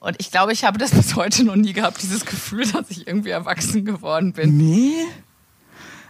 [0.00, 3.06] Und ich glaube, ich habe das bis heute noch nie gehabt, dieses Gefühl, dass ich
[3.06, 4.56] irgendwie erwachsen geworden bin.
[4.56, 5.04] Nee.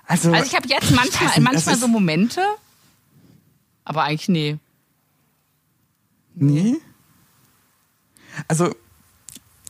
[0.07, 2.41] Also, Also ich habe jetzt manchmal, nicht, manchmal es so Momente,
[3.85, 4.59] aber eigentlich nee.
[6.37, 6.77] Nee.
[8.49, 8.71] Also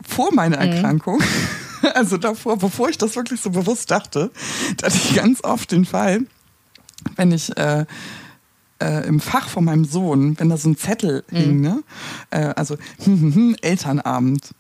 [0.07, 0.73] vor meiner Mhm.
[0.73, 1.23] Erkrankung,
[1.95, 4.31] also davor, bevor ich das wirklich so bewusst dachte,
[4.77, 6.27] da hatte ich ganz oft den Fall,
[7.17, 7.87] wenn ich äh,
[8.83, 11.37] äh, im Fach von meinem Sohn, wenn da so ein Zettel Mhm.
[11.37, 11.83] hing, ne?
[12.31, 14.51] Äh, also hm, hm, hm, Elternabend.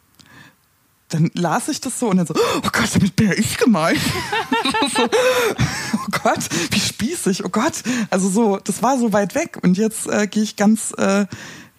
[1.09, 4.01] Dann las ich das so und dann so, oh Gott, damit bin ja ich gemeint.
[4.97, 6.41] so, oh Gott,
[6.73, 7.75] wie spießig, oh Gott.
[8.11, 11.27] Also so, das war so weit weg und jetzt äh, gehe ich ganz, äh,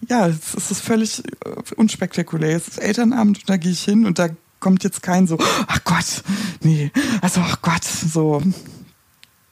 [0.08, 2.56] ja, es ist völlig äh, unspektakulär.
[2.56, 4.30] Es ist Elternabend und da gehe ich hin und da
[4.60, 6.24] kommt jetzt kein so, ach Gott,
[6.62, 8.42] nee, also ach Gott, so.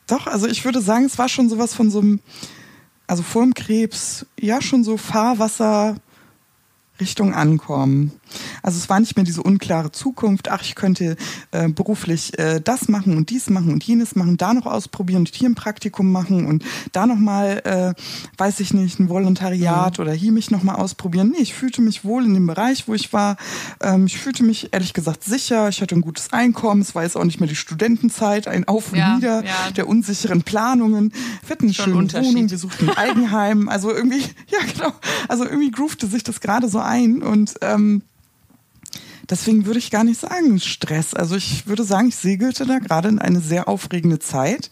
[0.07, 2.19] Doch, also ich würde sagen, es war schon sowas von so einem,
[3.07, 5.95] also vor dem Krebs, ja schon so Fahrwasser,
[6.99, 8.11] Richtung Ankommen.
[8.63, 11.15] Also es war nicht mehr diese unklare Zukunft, ach, ich könnte
[11.51, 15.35] äh, beruflich äh, das machen und dies machen und jenes machen, da noch ausprobieren und
[15.35, 18.01] hier ein Praktikum machen und da nochmal, äh,
[18.37, 20.01] weiß ich nicht, ein Volontariat mhm.
[20.01, 21.33] oder hier mich nochmal ausprobieren.
[21.35, 23.37] Nee, ich fühlte mich wohl in dem Bereich, wo ich war.
[23.81, 27.17] Ähm, ich fühlte mich ehrlich gesagt sicher, ich hatte ein gutes Einkommen, es war jetzt
[27.17, 29.71] auch nicht mehr die Studentenzeit, ein Auf und ja, Nieder ja.
[29.75, 31.13] der unsicheren Planungen.
[31.41, 34.93] Wir hatten eine schöne Wohnung, wir suchten ein Eigenheim, also irgendwie, ja genau,
[35.27, 38.01] also irgendwie groovte sich das gerade so ein und ähm,
[39.29, 41.13] deswegen würde ich gar nicht sagen Stress.
[41.13, 44.71] Also ich würde sagen, ich segelte da gerade in eine sehr aufregende Zeit.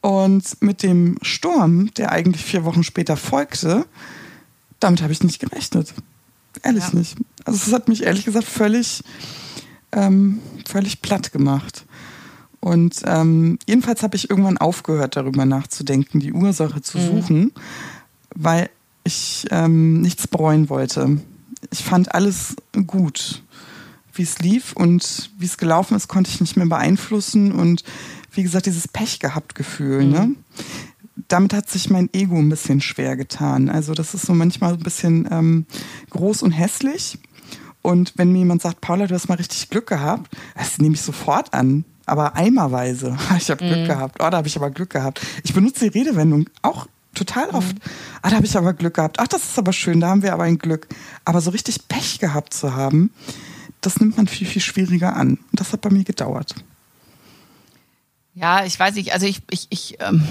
[0.00, 3.84] Und mit dem Sturm, der eigentlich vier Wochen später folgte,
[4.78, 5.92] damit habe ich nicht gerechnet.
[6.62, 6.98] Ehrlich ja.
[6.98, 7.16] nicht.
[7.44, 9.02] Also es hat mich ehrlich gesagt völlig,
[9.92, 11.84] ähm, völlig platt gemacht.
[12.60, 17.06] Und ähm, jedenfalls habe ich irgendwann aufgehört, darüber nachzudenken, die Ursache zu mhm.
[17.06, 17.52] suchen,
[18.34, 18.70] weil
[19.04, 21.20] ich ähm, nichts bereuen wollte.
[21.70, 22.56] Ich fand alles
[22.86, 23.42] gut,
[24.14, 27.84] wie es lief und wie es gelaufen ist, konnte ich nicht mehr beeinflussen und
[28.32, 30.20] wie gesagt, dieses Pech gehabt Gefühl, ne?
[30.20, 30.30] mhm.
[30.30, 30.36] ne?
[31.26, 33.68] Damit hat sich mein Ego ein bisschen schwer getan.
[33.68, 35.66] Also das ist so manchmal ein bisschen ähm,
[36.10, 37.18] groß und hässlich.
[37.82, 41.02] Und wenn mir jemand sagt, Paula, du hast mal richtig Glück gehabt, das nehme ich
[41.02, 41.84] sofort an.
[42.06, 43.16] Aber eimerweise.
[43.36, 43.86] Ich habe Glück mhm.
[43.86, 44.16] gehabt.
[44.20, 45.20] Oh, da habe ich aber Glück gehabt.
[45.42, 46.86] Ich benutze die Redewendung auch
[47.18, 47.74] total oft.
[47.74, 47.92] Mhm.
[48.22, 49.18] Ah, da habe ich aber Glück gehabt.
[49.20, 50.88] Ach, das ist aber schön, da haben wir aber ein Glück.
[51.24, 53.12] Aber so richtig Pech gehabt zu haben,
[53.80, 55.30] das nimmt man viel, viel schwieriger an.
[55.30, 56.54] Und das hat bei mir gedauert.
[58.34, 60.22] Ja, ich weiß nicht, also ich, ich, ich, ähm,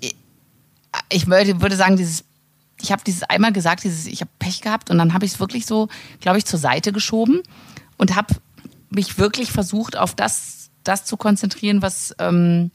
[0.00, 0.16] ich,
[1.10, 2.24] ich würde, würde sagen, dieses,
[2.80, 5.40] ich habe dieses einmal gesagt, dieses, ich habe Pech gehabt und dann habe ich es
[5.40, 5.88] wirklich so,
[6.20, 7.42] glaube ich, zur Seite geschoben
[7.98, 8.34] und habe
[8.88, 12.70] mich wirklich versucht, auf das, das zu konzentrieren, was, ähm,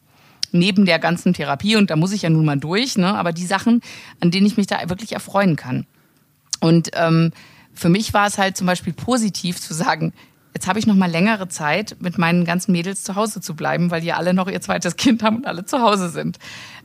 [0.57, 3.45] neben der ganzen Therapie, und da muss ich ja nun mal durch, ne, aber die
[3.45, 3.81] Sachen,
[4.19, 5.85] an denen ich mich da wirklich erfreuen kann.
[6.61, 7.31] Und ähm,
[7.73, 10.13] für mich war es halt zum Beispiel positiv zu sagen,
[10.55, 13.91] jetzt habe ich noch mal längere Zeit, mit meinen ganzen Mädels zu Hause zu bleiben,
[13.91, 16.39] weil die alle noch ihr zweites Kind haben und alle zu Hause sind.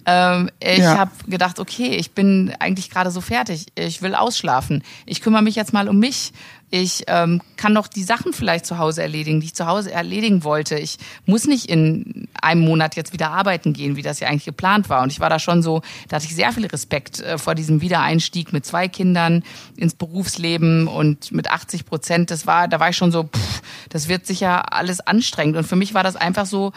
[0.07, 0.99] Ähm, ich ja.
[0.99, 3.67] habe gedacht, okay, ich bin eigentlich gerade so fertig.
[3.77, 4.83] Ich will ausschlafen.
[5.07, 6.33] Ich kümmere mich jetzt mal um mich.
[6.73, 10.45] Ich ähm, kann doch die Sachen vielleicht zu Hause erledigen, die ich zu Hause erledigen
[10.45, 10.79] wollte.
[10.79, 14.89] Ich muss nicht in einem Monat jetzt wieder arbeiten gehen, wie das ja eigentlich geplant
[14.89, 15.03] war.
[15.03, 17.81] Und ich war da schon so, da hatte ich sehr viel Respekt äh, vor diesem
[17.81, 19.43] Wiedereinstieg mit zwei Kindern
[19.77, 22.31] ins Berufsleben und mit 80 Prozent.
[22.31, 25.57] Das war, da war ich schon so, pff, das wird sicher alles anstrengend.
[25.57, 26.73] Und für mich war das einfach so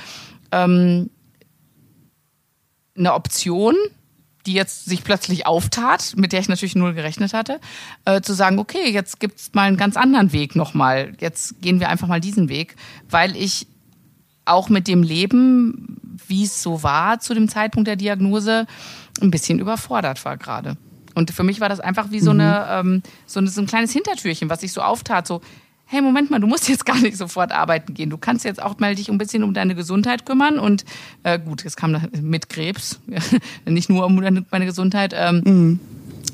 [0.51, 1.12] ähm,
[2.97, 3.75] eine Option,
[4.45, 7.60] die jetzt sich plötzlich auftat, mit der ich natürlich null gerechnet hatte,
[8.06, 11.13] äh, zu sagen, okay, jetzt gibt's mal einen ganz anderen Weg nochmal.
[11.19, 12.75] Jetzt gehen wir einfach mal diesen Weg,
[13.10, 13.67] weil ich
[14.45, 18.67] auch mit dem Leben, wie es so war zu dem Zeitpunkt der Diagnose,
[19.21, 20.77] ein bisschen überfordert war gerade.
[21.15, 22.39] Und für mich war das einfach wie so, mhm.
[22.41, 25.27] eine, ähm, so, eine, so ein kleines Hintertürchen, was sich so auftat.
[25.27, 25.41] So,
[25.86, 28.10] hey, Moment mal, du musst jetzt gar nicht sofort arbeiten gehen.
[28.10, 30.60] Du kannst jetzt auch mal dich ein bisschen um deine Gesundheit kümmern.
[30.60, 30.86] Und
[31.24, 33.00] äh, gut, jetzt kam mit Krebs,
[33.65, 35.13] nicht nur um meine Gesundheit.
[35.15, 35.80] Ähm, mhm.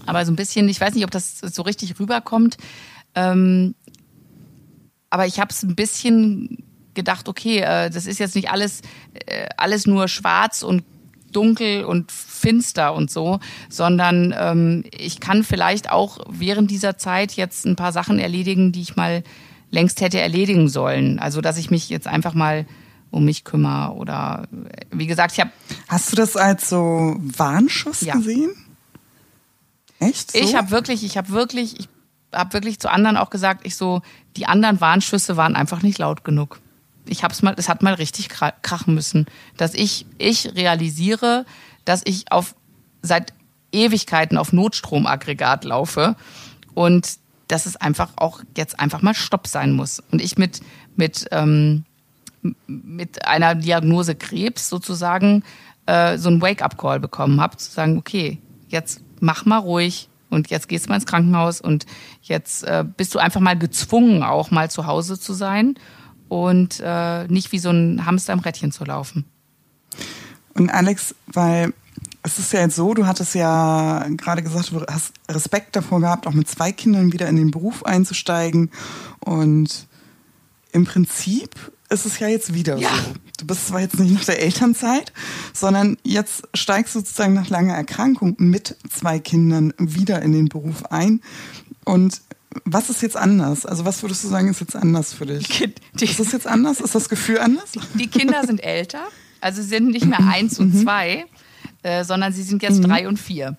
[0.06, 2.58] Aber so ein bisschen, ich weiß nicht, ob das so richtig rüberkommt.
[3.16, 3.76] Ähm,
[5.10, 8.82] aber ich habe es ein bisschen gedacht, okay, äh, das ist jetzt nicht alles,
[9.26, 10.84] äh, alles nur schwarz und
[11.32, 13.40] dunkel und finster und so,
[13.70, 18.82] sondern ähm, ich kann vielleicht auch während dieser Zeit jetzt ein paar Sachen erledigen, die
[18.82, 19.24] ich mal
[19.72, 21.20] längst hätte erledigen sollen.
[21.20, 22.66] Also dass ich mich jetzt einfach mal
[23.12, 24.48] um mich kümmere oder
[24.92, 25.52] wie gesagt, ich habe.
[25.88, 28.16] Hast du das als so Warnschuss ja.
[28.16, 28.52] gesehen?
[30.00, 30.32] Echt?
[30.32, 30.38] So?
[30.38, 31.90] Ich habe wirklich, ich habe wirklich, ich
[32.34, 34.02] habe wirklich zu anderen auch gesagt, ich so,
[34.38, 36.60] die anderen Warnschüsse waren einfach nicht laut genug.
[37.10, 39.26] Ich hab's mal, es hat mal richtig krachen müssen,
[39.58, 41.46] dass ich, ich realisiere,
[41.86, 42.56] dass ich auf
[43.02, 43.34] seit
[43.72, 46.16] Ewigkeiten auf Notstromaggregat laufe
[46.74, 47.18] und
[47.48, 50.02] dass es einfach auch jetzt einfach mal Stopp sein muss.
[50.12, 50.62] Und ich mit,
[50.96, 51.84] mit, ähm,
[52.68, 55.44] mit einer Diagnose Krebs sozusagen
[55.88, 60.70] äh, so einen Wake-up-Call bekommen habe, zu sagen, okay, jetzt mach mal ruhig und jetzt
[60.70, 61.86] gehst du mal ins Krankenhaus und
[62.22, 65.76] jetzt äh, bist du einfach mal gezwungen, auch mal zu Hause zu sein
[66.30, 69.26] und äh, nicht wie so ein Hamster im Rädchen zu laufen.
[70.54, 71.74] Und Alex, weil
[72.24, 76.28] es ist ja jetzt so, du hattest ja gerade gesagt, du hast Respekt davor gehabt,
[76.28, 78.72] auch mit zwei Kindern wieder in den Beruf einzusteigen.
[79.20, 79.88] Und
[80.72, 81.56] im Prinzip
[81.90, 82.90] ist es ja jetzt wieder ja.
[82.90, 83.14] so.
[83.40, 85.14] Du bist zwar jetzt nicht nach der Elternzeit,
[85.54, 90.86] sondern jetzt steigst du sozusagen nach langer Erkrankung mit zwei Kindern wieder in den Beruf
[90.88, 91.22] ein.
[91.86, 92.22] Und
[92.66, 93.66] was ist jetzt anders?
[93.66, 95.48] Also was würdest du sagen, ist jetzt anders für dich?
[95.48, 96.80] Die, die, ist das jetzt anders?
[96.80, 97.72] Ist das Gefühl anders?
[97.72, 99.04] Die, die Kinder sind älter,
[99.42, 100.82] also sind nicht mehr eins und mhm.
[100.82, 101.26] zwei,
[101.84, 102.88] äh, sondern sie sind jetzt mhm.
[102.88, 103.56] drei und vier.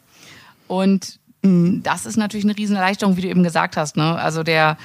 [0.66, 1.82] Und mhm.
[1.82, 3.96] das ist natürlich eine Riesenerleichterung, wie du eben gesagt hast.
[3.96, 4.16] Ne?
[4.16, 4.76] Also der,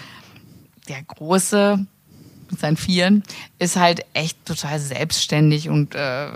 [0.88, 1.86] der große
[2.52, 3.24] mit seinen Vieren
[3.58, 6.30] ist halt echt total selbstständig und äh,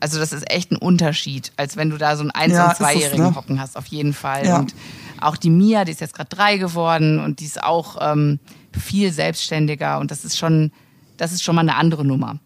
[0.00, 2.76] also das ist echt ein Unterschied, als wenn du da so einen Eins- ja, und
[2.76, 3.34] Zweijährigen ne?
[3.34, 4.46] hocken hast, auf jeden Fall.
[4.46, 4.58] Ja.
[4.58, 4.74] Und
[5.20, 8.38] auch die Mia, die ist jetzt gerade drei geworden und die ist auch ähm,
[8.78, 10.72] viel selbstständiger und das ist schon,
[11.16, 12.38] das ist schon mal eine andere Nummer.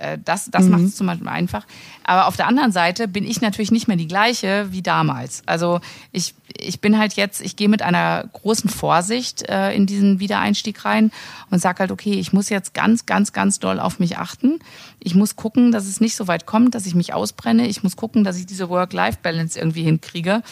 [0.00, 0.70] Äh, das das mhm.
[0.70, 1.66] macht es zum Beispiel einfach.
[2.04, 5.42] Aber auf der anderen Seite bin ich natürlich nicht mehr die gleiche wie damals.
[5.46, 5.80] Also
[6.10, 10.84] ich, ich bin halt jetzt, ich gehe mit einer großen Vorsicht äh, in diesen Wiedereinstieg
[10.84, 11.12] rein
[11.50, 14.58] und sage halt, okay, ich muss jetzt ganz, ganz, ganz doll auf mich achten.
[14.98, 17.66] Ich muss gucken, dass es nicht so weit kommt, dass ich mich ausbrenne.
[17.66, 20.42] Ich muss gucken, dass ich diese Work-Life-Balance irgendwie hinkriege.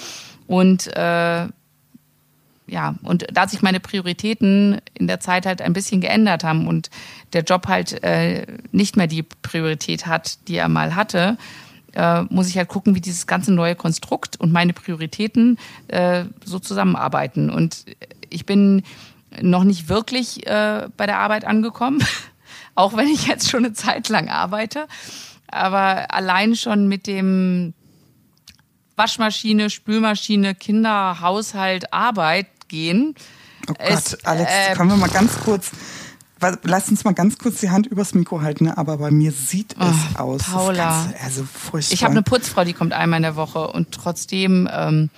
[0.46, 1.48] Und äh,
[2.68, 6.90] ja, und da sich meine Prioritäten in der Zeit halt ein bisschen geändert haben und
[7.33, 11.38] der Job halt äh, nicht mehr die Priorität hat, die er mal hatte,
[11.94, 16.59] äh, muss ich halt gucken, wie dieses ganze neue Konstrukt und meine Prioritäten äh, so
[16.59, 17.50] zusammenarbeiten.
[17.50, 17.85] Und
[18.28, 18.83] ich bin
[19.40, 22.02] noch nicht wirklich äh, bei der Arbeit angekommen,
[22.74, 24.87] auch wenn ich jetzt schon eine Zeit lang arbeite.
[25.48, 27.72] Aber allein schon mit dem
[28.96, 33.14] Waschmaschine, Spülmaschine, Kinder, Haushalt, Arbeit gehen.
[33.68, 35.70] Oh Gott, es, Alex, äh, können wir mal ganz kurz,
[36.62, 38.78] lass uns mal ganz kurz die Hand übers Mikro halten, ne?
[38.78, 40.42] aber bei mir sieht es oh, aus.
[40.44, 41.12] Paula.
[41.22, 41.94] Also furchtbar.
[41.94, 45.11] Ich habe eine Putzfrau, die kommt einmal in der Woche und trotzdem, ähm,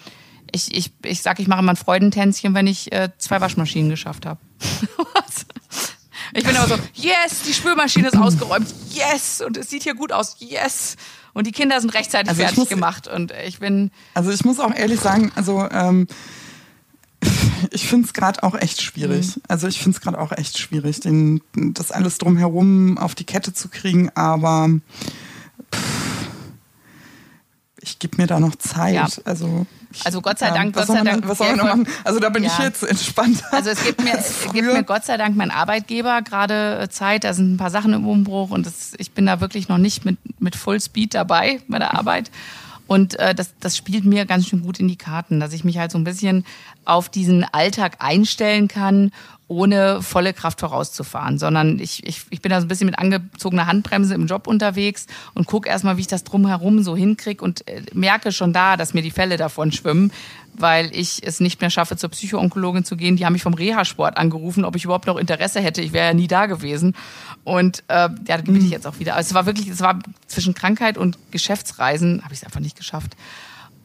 [0.52, 4.26] ich, ich, ich sag, ich mache immer ein Freudentänzchen, wenn ich äh, zwei Waschmaschinen geschafft
[4.26, 4.40] habe.
[6.34, 10.12] ich bin aber so, yes, die Spülmaschine ist ausgeräumt, yes, und es sieht hier gut
[10.12, 10.96] aus, yes.
[11.32, 13.90] Und die Kinder sind rechtzeitig also fertig muss, gemacht und ich bin.
[14.14, 16.08] Also ich muss auch ehrlich sagen, also ähm,
[17.70, 19.36] ich finde es gerade auch echt schwierig.
[19.36, 19.42] Mhm.
[19.48, 23.52] Also ich finde es gerade auch echt schwierig, den, das alles drumherum auf die Kette
[23.52, 24.68] zu kriegen, aber
[25.74, 26.10] pff,
[27.82, 28.94] ich gebe mir da noch Zeit.
[28.94, 29.08] Ja.
[29.24, 31.26] Also, ich, also Gott sei Dank, ja, Gott sei Dank.
[31.26, 31.88] Was soll man noch machen?
[32.04, 32.50] Also da bin ja.
[32.52, 33.42] ich jetzt entspannt.
[33.50, 37.24] Also es gibt mir, es gibt mir Gott sei Dank mein Arbeitgeber gerade äh, Zeit.
[37.24, 40.04] Da sind ein paar Sachen im Umbruch und das, ich bin da wirklich noch nicht
[40.04, 42.30] mit, mit Full Speed dabei bei der Arbeit.
[42.90, 45.78] Und äh, das, das spielt mir ganz schön gut in die Karten, dass ich mich
[45.78, 46.44] halt so ein bisschen
[46.84, 49.12] auf diesen Alltag einstellen kann,
[49.46, 53.68] ohne volle Kraft vorauszufahren, sondern ich, ich, ich bin da so ein bisschen mit angezogener
[53.68, 57.82] Handbremse im Job unterwegs und gucke erstmal, wie ich das drumherum so hinkriege und äh,
[57.94, 60.10] merke schon da, dass mir die Fälle davon schwimmen,
[60.54, 63.16] weil ich es nicht mehr schaffe, zur Psychoonkologin zu gehen.
[63.16, 65.80] Die haben mich vom Reha-Sport angerufen, ob ich überhaupt noch Interesse hätte.
[65.80, 66.94] Ich wäre ja nie da gewesen.
[67.44, 68.70] Und äh, ja, da bin ich mhm.
[68.70, 69.16] jetzt auch wieder.
[69.16, 72.76] Also es war wirklich, es war zwischen Krankheit und Geschäftsreisen, habe ich es einfach nicht
[72.76, 73.16] geschafft.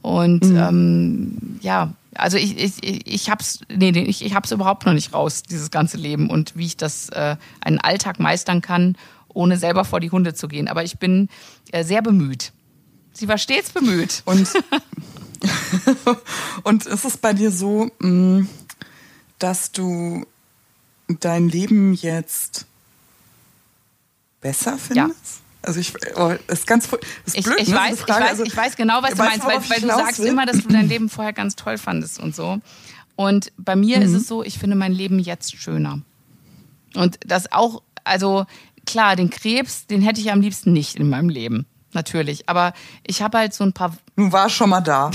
[0.01, 0.58] Und mhm.
[0.58, 5.43] ähm, ja, also ich, ich, ich hab's, nee ich, ich hab's überhaupt noch nicht raus,
[5.43, 8.97] dieses ganze Leben und wie ich das äh, einen Alltag meistern kann,
[9.30, 10.67] ohne selber vor die Hunde zu gehen.
[10.67, 11.30] Aber ich bin
[11.71, 12.51] äh, sehr bemüht.
[13.13, 14.21] Sie war stets bemüht.
[14.25, 14.47] Und
[16.63, 18.48] Und ist es bei dir so, mm,
[19.39, 20.26] dass du
[21.08, 22.65] dein Leben jetzt
[24.41, 24.95] besser findest?
[24.95, 25.41] Ja.
[25.62, 26.88] Also ich, oh, ist ganz,
[27.26, 27.76] ist blöd, ich, ich, ne?
[27.76, 30.28] weiß, ich, weiß, also, ich weiß genau, was du meinst, weil, weil du sagst will?
[30.28, 32.60] immer, dass du dein Leben vorher ganz toll fandest und so.
[33.15, 34.04] Und bei mir mhm.
[34.04, 36.02] ist es so, ich finde mein Leben jetzt schöner.
[36.93, 38.45] Und das auch, also
[38.86, 42.47] klar, den Krebs, den hätte ich am liebsten nicht in meinem Leben natürlich.
[42.47, 42.73] Aber
[43.05, 43.95] ich habe halt so ein paar.
[44.15, 45.12] Nun war schon mal da.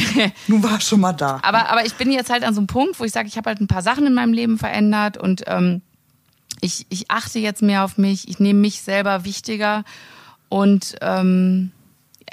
[0.49, 1.39] Nun war schon mal da.
[1.43, 3.49] aber, aber ich bin jetzt halt an so einem Punkt, wo ich sage, ich habe
[3.49, 5.83] halt ein paar Sachen in meinem Leben verändert und ähm,
[6.61, 9.85] ich, ich achte jetzt mehr auf mich, ich nehme mich selber wichtiger
[10.49, 11.73] und ähm,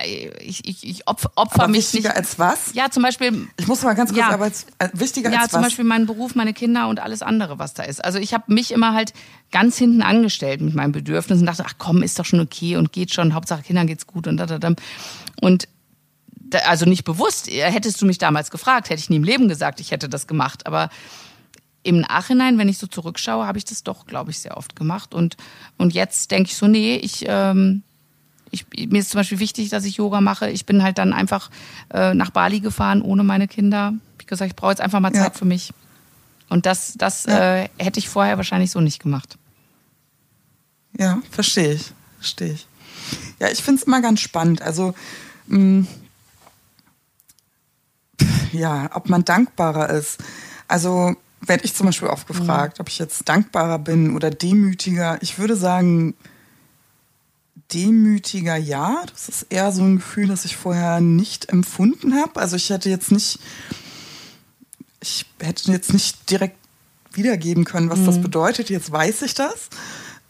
[0.06, 2.18] ich, ich, ich opfer, opfer aber mich wichtiger nicht.
[2.18, 2.74] als was?
[2.74, 3.48] Ja, zum Beispiel.
[3.58, 5.52] Ich muss mal ganz kurz, ja, aber als, äh, wichtiger ja, als was?
[5.52, 8.04] Ja, zum Beispiel meinen Beruf, meine Kinder und alles andere, was da ist.
[8.04, 9.14] Also ich habe mich immer halt
[9.52, 12.92] ganz hinten angestellt mit meinem Bedürfnis und dachte, ach komm, ist doch schon okay und
[12.92, 14.74] geht schon, Hauptsache Kindern geht's gut und da, da, da.
[15.42, 15.68] Und
[16.50, 19.80] da, also nicht bewusst, hättest du mich damals gefragt, hätte ich nie im Leben gesagt,
[19.80, 20.66] ich hätte das gemacht.
[20.68, 20.90] Aber
[21.84, 25.14] im Nachhinein, wenn ich so zurückschaue, habe ich das doch, glaube ich, sehr oft gemacht.
[25.14, 25.38] Und,
[25.78, 27.84] und jetzt denke ich so, nee, ich, ähm,
[28.52, 30.50] ich, mir ist zum Beispiel wichtig, dass ich Yoga mache.
[30.50, 31.50] Ich bin halt dann einfach
[31.94, 33.94] äh, nach Bali gefahren ohne meine Kinder.
[34.20, 35.38] Wie gesagt, ich brauche jetzt einfach mal Zeit ja.
[35.38, 35.74] für mich.
[36.50, 37.56] Und das, das ja.
[37.56, 39.38] äh, hätte ich vorher wahrscheinlich so nicht gemacht.
[40.98, 41.92] Ja, verstehe ich.
[42.20, 42.68] Verstehe ich.
[43.40, 44.62] Ja, ich finde es immer ganz spannend.
[44.62, 44.94] Also,
[45.48, 45.88] mh, mm,
[48.54, 50.18] ja, ob man dankbarer ist.
[50.68, 52.82] Also, werde ich zum Beispiel oft gefragt, mhm.
[52.82, 55.22] ob ich jetzt dankbarer bin oder demütiger.
[55.22, 56.16] Ich würde sagen,
[57.74, 59.04] demütiger ja.
[59.12, 62.40] Das ist eher so ein Gefühl, das ich vorher nicht empfunden habe.
[62.40, 63.40] Also ich hätte jetzt nicht,
[65.02, 66.58] ich hätte jetzt nicht direkt
[67.14, 68.06] wiedergeben können, was mhm.
[68.06, 68.70] das bedeutet.
[68.70, 69.70] Jetzt weiß ich das.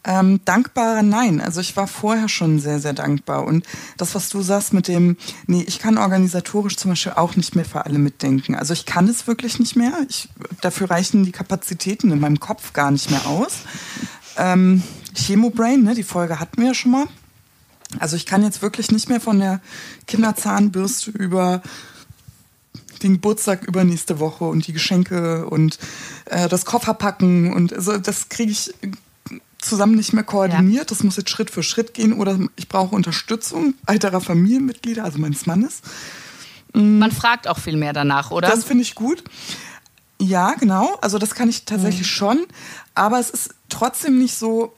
[0.04, 1.40] Ähm, dankbarer nein.
[1.40, 3.44] Also ich war vorher schon sehr, sehr dankbar.
[3.44, 7.54] Und das, was du sagst mit dem, nee, ich kann organisatorisch zum Beispiel auch nicht
[7.54, 8.54] mehr für alle mitdenken.
[8.54, 9.92] Also ich kann es wirklich nicht mehr.
[10.08, 10.28] Ich,
[10.60, 13.58] dafür reichen die Kapazitäten in meinem Kopf gar nicht mehr aus.
[14.36, 14.82] Ähm,
[15.14, 17.06] Chemobrain, ne, die Folge hatten wir ja schon mal.
[17.98, 19.60] Also ich kann jetzt wirklich nicht mehr von der
[20.06, 21.62] Kinderzahnbürste über
[23.02, 25.78] den Geburtstag übernächste Woche und die Geschenke und
[26.26, 28.74] äh, das Kofferpacken und also das kriege ich
[29.58, 30.90] zusammen nicht mehr koordiniert.
[30.90, 30.96] Ja.
[30.96, 35.46] Das muss jetzt Schritt für Schritt gehen oder ich brauche Unterstützung weiterer Familienmitglieder, also meines
[35.46, 35.80] Mannes.
[36.74, 38.48] Man fragt auch viel mehr danach, oder?
[38.48, 39.24] Das finde ich gut.
[40.20, 40.98] Ja, genau.
[41.00, 42.12] Also das kann ich tatsächlich mhm.
[42.12, 42.46] schon.
[42.94, 44.74] Aber es ist trotzdem nicht so,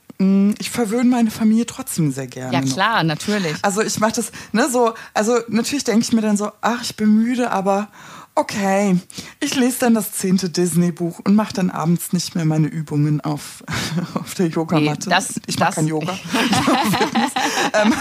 [0.59, 2.53] ich verwöhne meine Familie trotzdem sehr gerne.
[2.53, 3.15] Ja, klar, noch.
[3.15, 3.55] natürlich.
[3.61, 6.95] Also ich mache das, ne, so, also natürlich denke ich mir dann so, ach, ich
[6.95, 7.89] bin müde, aber
[8.35, 8.97] okay,
[9.39, 13.63] ich lese dann das zehnte Disney-Buch und mache dann abends nicht mehr meine Übungen auf,
[14.13, 15.09] auf der Yogamatte.
[15.09, 16.13] Nee, das, ich mache kein Yoga.
[17.73, 17.93] ähm,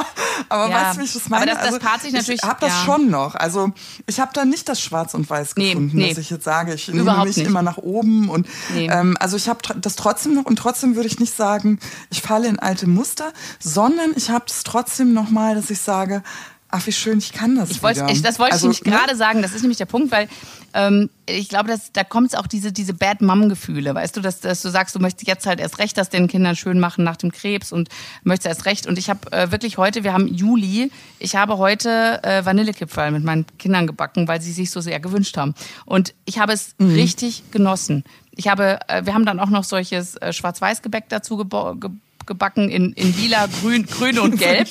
[0.48, 1.42] aber ja, weißt du, wie ich das meine?
[1.42, 2.40] Aber das, das also, paart sich natürlich.
[2.42, 2.84] Ich habe das ja.
[2.84, 3.34] schon noch.
[3.34, 3.72] Also
[4.06, 6.10] ich habe da nicht das Schwarz und Weiß nee, gefunden, nee.
[6.10, 7.46] dass ich jetzt sage, ich Überhaupt nehme mich nicht.
[7.46, 8.28] immer nach oben.
[8.28, 8.88] Und nee.
[8.90, 12.48] ähm, also ich habe das trotzdem noch und trotzdem würde ich nicht sagen, ich falle
[12.48, 16.22] in alte Muster, sondern ich habe es trotzdem noch mal, dass ich sage,
[16.70, 17.70] Ach, wie schön, ich kann das.
[17.70, 18.98] Ich wollte, ich, das wollte also, ich nämlich ne?
[18.98, 19.40] gerade sagen.
[19.40, 20.28] Das ist nämlich der Punkt, weil
[20.74, 24.40] ähm, ich glaube, dass, da kommt es auch diese, diese Bad Mom-Gefühle, weißt du, dass,
[24.40, 27.16] dass du sagst, du möchtest jetzt halt erst recht das den Kindern schön machen nach
[27.16, 27.88] dem Krebs und
[28.22, 28.86] möchtest erst recht.
[28.86, 33.24] Und ich habe äh, wirklich heute, wir haben Juli, ich habe heute äh, Vanillekipferl mit
[33.24, 35.54] meinen Kindern gebacken, weil sie sich so sehr gewünscht haben.
[35.86, 36.92] Und ich habe es mhm.
[36.92, 38.04] richtig genossen.
[38.32, 41.80] Ich habe, äh, wir haben dann auch noch solches äh, Schwarz-Weiß-Gebäck dazu gebaut
[42.28, 44.68] gebacken in, in lila, grün, grün und gelb,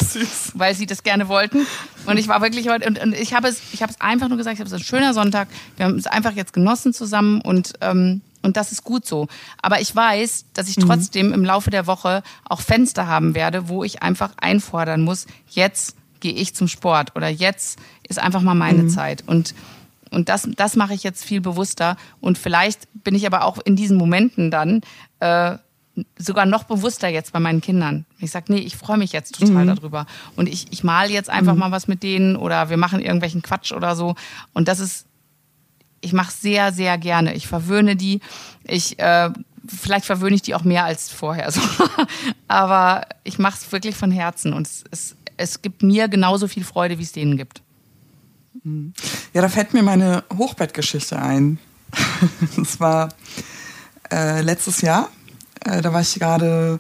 [0.53, 1.67] weil sie das gerne wollten.
[2.05, 4.37] Und ich war wirklich heute, und, und ich habe es, ich habe es einfach nur
[4.37, 5.49] gesagt, ich habe es ein schöner Sonntag.
[5.75, 9.27] Wir haben es einfach jetzt genossen zusammen und, ähm, und das ist gut so.
[9.61, 10.87] Aber ich weiß, dass ich mhm.
[10.87, 15.97] trotzdem im Laufe der Woche auch Fenster haben werde, wo ich einfach einfordern muss, jetzt
[16.21, 18.89] gehe ich zum Sport oder jetzt ist einfach mal meine mhm.
[18.89, 19.23] Zeit.
[19.27, 19.53] Und
[20.09, 21.97] und das, das mache ich jetzt viel bewusster.
[22.21, 24.81] Und vielleicht bin ich aber auch in diesen Momenten dann
[25.19, 25.57] äh,
[26.17, 28.05] sogar noch bewusster jetzt bei meinen Kindern.
[28.19, 29.75] Ich sage, nee, ich freue mich jetzt total mhm.
[29.75, 30.05] darüber.
[30.36, 31.60] Und ich, ich mal jetzt einfach mhm.
[31.60, 34.15] mal was mit denen oder wir machen irgendwelchen Quatsch oder so.
[34.53, 35.05] Und das ist,
[36.01, 37.33] ich mache sehr, sehr gerne.
[37.33, 38.21] Ich verwöhne die.
[38.63, 39.31] Ich, äh,
[39.67, 41.51] vielleicht verwöhne ich die auch mehr als vorher.
[41.57, 41.62] So.
[42.47, 44.53] Aber ich mache es wirklich von Herzen.
[44.53, 47.62] Und es, es, es gibt mir genauso viel Freude, wie es denen gibt.
[48.63, 48.93] Mhm.
[49.33, 51.60] Ja, da fällt mir meine Hochbettgeschichte ein.
[52.57, 53.10] Das war
[54.12, 55.10] äh, letztes Jahr
[55.67, 56.80] äh, da war ich gerade,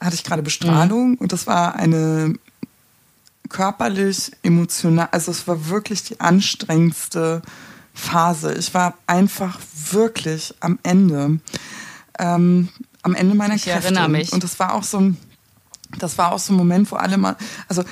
[0.00, 1.16] hatte ich gerade Bestrahlung mhm.
[1.16, 2.34] und das war eine
[3.48, 7.42] körperlich, emotional, also es war wirklich die anstrengendste
[7.94, 8.54] Phase.
[8.54, 9.58] Ich war einfach
[9.90, 11.38] wirklich am Ende,
[12.18, 12.68] ähm,
[13.02, 13.80] am Ende meiner ich Kräfte.
[13.80, 14.32] Ich erinnere mich.
[14.32, 15.16] Und das war auch so ein,
[15.98, 17.36] das war auch so ein Moment, wo alle mal,
[17.68, 17.84] also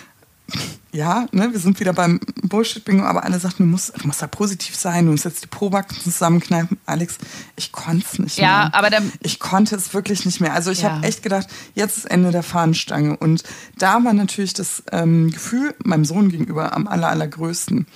[0.92, 4.26] ja, ne, wir sind wieder beim Bullshit-Bingo, aber alle sagten, du musst, du musst da
[4.26, 6.78] positiv sein, du musst jetzt die Probacken zusammenkneifen.
[6.84, 7.18] Alex,
[7.56, 8.74] ich konnte es nicht ja, mehr.
[8.74, 10.52] Aber dann, ich konnte es wirklich nicht mehr.
[10.52, 10.90] Also ich ja.
[10.92, 13.16] habe echt gedacht, jetzt ist Ende der Fahnenstange.
[13.16, 13.44] Und
[13.78, 17.86] da war natürlich das ähm, Gefühl meinem Sohn gegenüber am aller, allergrößten.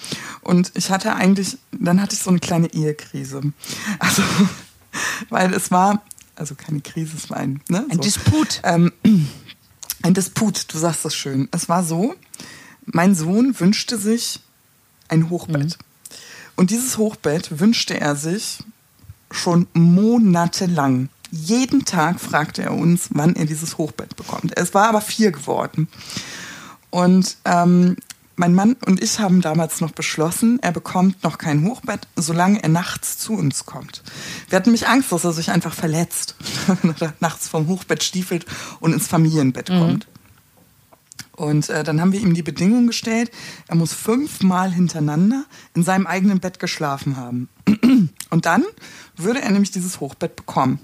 [0.43, 3.41] Und ich hatte eigentlich, dann hatte ich so eine kleine Ehekrise.
[3.99, 4.23] Also,
[5.31, 6.03] weil es war,
[6.37, 8.03] also keine Krise, es war ein, ne, ein so.
[8.03, 8.61] Disput.
[8.63, 8.93] Ähm,
[10.03, 11.49] ein Disput, du sagst das schön.
[11.51, 12.15] Es war so,
[12.87, 14.41] mein Sohn wünschte sich
[15.09, 15.79] ein Hochbett.
[15.79, 16.15] Mhm.
[16.57, 18.59] Und dieses Hochbett wünschte er sich
[19.31, 21.09] schon monatelang.
[21.31, 24.57] Jeden Tag fragte er uns, wann er dieses Hochbett bekommt.
[24.57, 25.89] Es war aber vier geworden.
[26.91, 27.97] Und ähm,
[28.37, 32.69] mein Mann und ich haben damals noch beschlossen, er bekommt noch kein Hochbett, solange er
[32.69, 34.03] nachts zu uns kommt.
[34.49, 36.37] Wir hatten nämlich Angst, dass er sich einfach verletzt,
[36.83, 38.47] wenn er nachts vom Hochbett stiefelt
[38.81, 39.79] und ins Familienbett mhm.
[39.79, 40.07] kommt.
[41.37, 43.31] Und äh, dann haben wir ihm die Bedingung gestellt,
[43.67, 45.45] er muss fünfmal hintereinander
[45.75, 47.49] in seinem eigenen Bett geschlafen haben.
[48.31, 48.65] Und dann
[49.17, 50.79] würde er nämlich dieses Hochbett bekommen.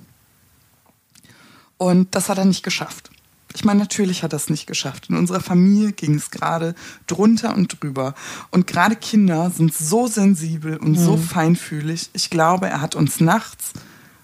[1.79, 3.11] Und das hat er nicht geschafft.
[3.55, 5.09] Ich meine, natürlich hat er es nicht geschafft.
[5.09, 6.75] In unserer Familie ging es gerade
[7.07, 8.15] drunter und drüber.
[8.51, 11.05] Und gerade Kinder sind so sensibel und mhm.
[11.05, 12.11] so feinfühlig.
[12.13, 13.73] Ich glaube, er hat uns nachts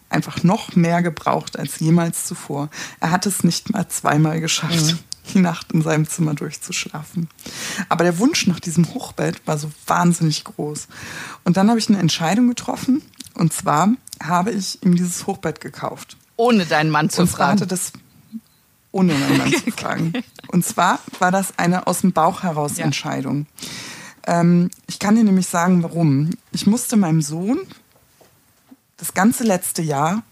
[0.09, 2.69] einfach noch mehr gebraucht als jemals zuvor.
[3.01, 4.95] Er hat es nicht mal zweimal geschafft.
[4.95, 4.99] Mhm
[5.35, 7.29] die Nacht in seinem Zimmer durchzuschlafen.
[7.89, 10.89] Aber der Wunsch nach diesem Hochbett war so wahnsinnig groß.
[11.45, 13.03] Und dann habe ich eine Entscheidung getroffen.
[13.35, 13.91] Und zwar
[14.23, 16.17] habe ich ihm dieses Hochbett gekauft.
[16.37, 17.53] Ohne deinen Mann zu und fragen.
[17.53, 17.93] Hatte das
[18.93, 20.13] ohne meinen Mann zu fragen.
[20.49, 22.85] Und zwar war das eine aus dem Bauch heraus ja.
[22.85, 23.47] Entscheidung.
[24.27, 26.31] Ähm, ich kann dir nämlich sagen, warum.
[26.53, 27.59] Ich musste meinem Sohn
[28.97, 30.23] das ganze letzte Jahr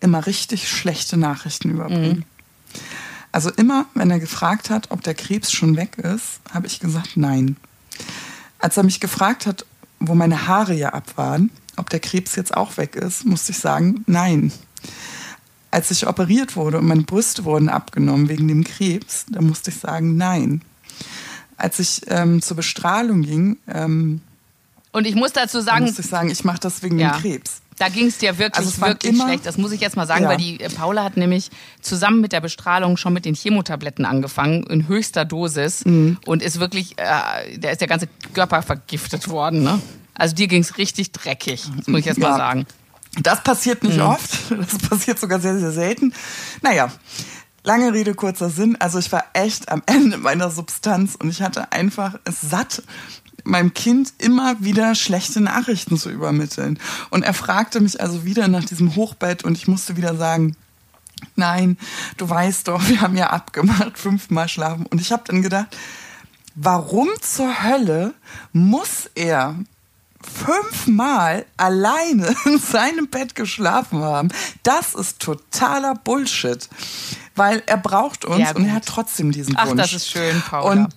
[0.00, 2.18] immer richtig schlechte Nachrichten überbringen.
[2.18, 2.33] Mhm.
[3.34, 7.16] Also immer, wenn er gefragt hat, ob der Krebs schon weg ist, habe ich gesagt,
[7.16, 7.56] nein.
[8.60, 9.66] Als er mich gefragt hat,
[9.98, 13.58] wo meine Haare ja ab waren, ob der Krebs jetzt auch weg ist, musste ich
[13.58, 14.52] sagen, nein.
[15.72, 19.78] Als ich operiert wurde und meine Brüste wurden abgenommen wegen dem Krebs, da musste ich
[19.78, 20.62] sagen, nein.
[21.56, 24.20] Als ich ähm, zur Bestrahlung ging, ähm,
[24.92, 27.10] und ich muss dazu sagen, musste ich sagen, ich mache das wegen ja.
[27.10, 27.62] dem Krebs.
[27.78, 29.46] Da ging es dir wirklich, also wirklich schlecht.
[29.46, 30.30] Das muss ich jetzt mal sagen, ja.
[30.30, 31.50] weil die äh, Paula hat nämlich
[31.80, 35.84] zusammen mit der Bestrahlung schon mit den Chemotabletten angefangen, in höchster Dosis.
[35.84, 36.18] Mhm.
[36.26, 39.62] Und ist wirklich, äh, da ist der ganze Körper vergiftet worden.
[39.62, 39.80] Ne?
[40.14, 42.30] Also dir ging es richtig dreckig, das muss ich jetzt ja.
[42.30, 42.66] mal sagen.
[43.20, 44.06] Das passiert nicht mhm.
[44.06, 44.38] oft.
[44.50, 46.12] Das passiert sogar sehr, sehr selten.
[46.62, 46.90] Naja,
[47.64, 48.76] lange Rede, kurzer Sinn.
[48.80, 52.82] Also ich war echt am Ende meiner Substanz und ich hatte einfach es satt,
[53.44, 56.78] meinem Kind immer wieder schlechte Nachrichten zu übermitteln.
[57.10, 60.56] Und er fragte mich also wieder nach diesem Hochbett und ich musste wieder sagen,
[61.36, 61.78] nein,
[62.16, 64.86] du weißt doch, wir haben ja abgemacht, fünfmal schlafen.
[64.86, 65.76] Und ich habe dann gedacht,
[66.54, 68.14] warum zur Hölle
[68.52, 69.56] muss er
[70.22, 74.28] fünfmal alleine in seinem Bett geschlafen haben?
[74.62, 76.68] Das ist totaler Bullshit.
[77.36, 79.70] Weil er braucht uns ja, und er hat trotzdem diesen Wunsch.
[79.70, 80.84] Ach, das ist schön, Paula.
[80.84, 80.94] Und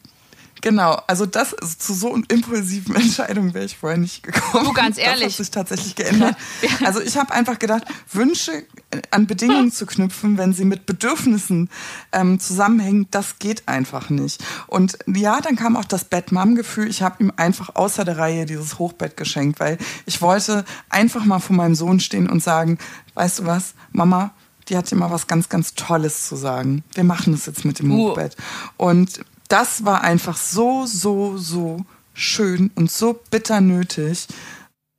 [0.62, 4.66] Genau, also das ist zu so impulsiven Entscheidungen wäre ich vorher nicht gekommen.
[4.66, 5.24] Du ganz ehrlich.
[5.24, 6.36] Das hat sich tatsächlich geändert.
[6.84, 8.64] Also ich habe einfach gedacht, Wünsche
[9.12, 11.70] an Bedingungen zu knüpfen, wenn sie mit Bedürfnissen
[12.12, 14.44] ähm, zusammenhängen, das geht einfach nicht.
[14.68, 16.88] Und ja, dann kam auch das Bett-Mom-Gefühl.
[16.88, 21.40] Ich habe ihm einfach außer der Reihe dieses Hochbett geschenkt, weil ich wollte einfach mal
[21.40, 22.78] vor meinem Sohn stehen und sagen,
[23.14, 24.32] weißt du was, Mama,
[24.70, 26.84] die hat immer was ganz, ganz Tolles zu sagen.
[26.94, 28.10] Wir machen das jetzt mit dem uh.
[28.10, 28.36] Hochbett.
[28.78, 34.28] Und das war einfach so, so, so schön und so bitter nötig.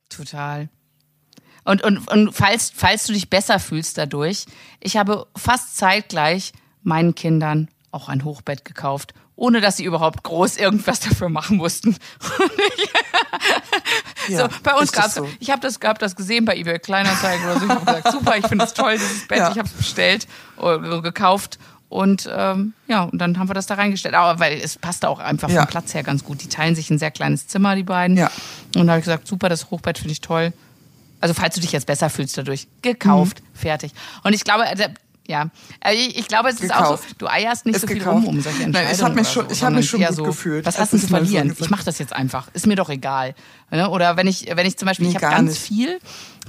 [0.09, 0.69] Total.
[1.65, 4.45] Und, und, und falls, falls du dich besser fühlst dadurch,
[4.79, 10.57] ich habe fast zeitgleich meinen Kindern auch ein Hochbett gekauft, ohne dass sie überhaupt groß
[10.57, 11.95] irgendwas dafür machen mussten.
[14.27, 15.29] ja, so, bei uns gab es, so.
[15.39, 17.65] ich habe das, hab das gesehen bei eBay Kleinanzeigen oder so.
[17.65, 19.51] Ich habe gesagt, super, ich finde es toll, dieses Bett, ja.
[19.51, 20.27] ich habe es bestellt
[20.57, 21.59] oder gekauft
[21.89, 24.13] und ähm, ja, und dann haben wir das da reingestellt.
[24.13, 25.61] Aber weil es passte auch einfach ja.
[25.61, 26.43] vom Platz her ganz gut.
[26.43, 28.15] Die teilen sich ein sehr kleines Zimmer, die beiden.
[28.15, 28.31] Ja.
[28.75, 30.53] Und da habe ich gesagt, super, das Hochbett finde ich toll.
[31.19, 32.67] Also falls du dich jetzt besser fühlst dadurch.
[32.83, 33.57] Gekauft, mhm.
[33.57, 33.91] fertig.
[34.23, 34.65] Und ich glaube,
[35.29, 35.49] ja,
[35.85, 36.85] äh, ich, ich glaube, es ist gekauft.
[36.85, 38.25] auch so, du eierst nicht ist so viel gekauft.
[38.25, 38.85] rum um solche Entscheidungen.
[38.85, 40.65] Nein, ich habe mich schon, so, ich hab mich schon gut so, gefühlt.
[40.65, 41.53] Was hast du zu verlieren?
[41.55, 42.47] So ich mache das jetzt einfach.
[42.53, 43.35] Ist mir doch egal.
[43.69, 43.87] Ne?
[43.89, 45.61] Oder wenn ich, wenn ich zum Beispiel, nee, ich habe ganz nicht.
[45.61, 45.99] viel,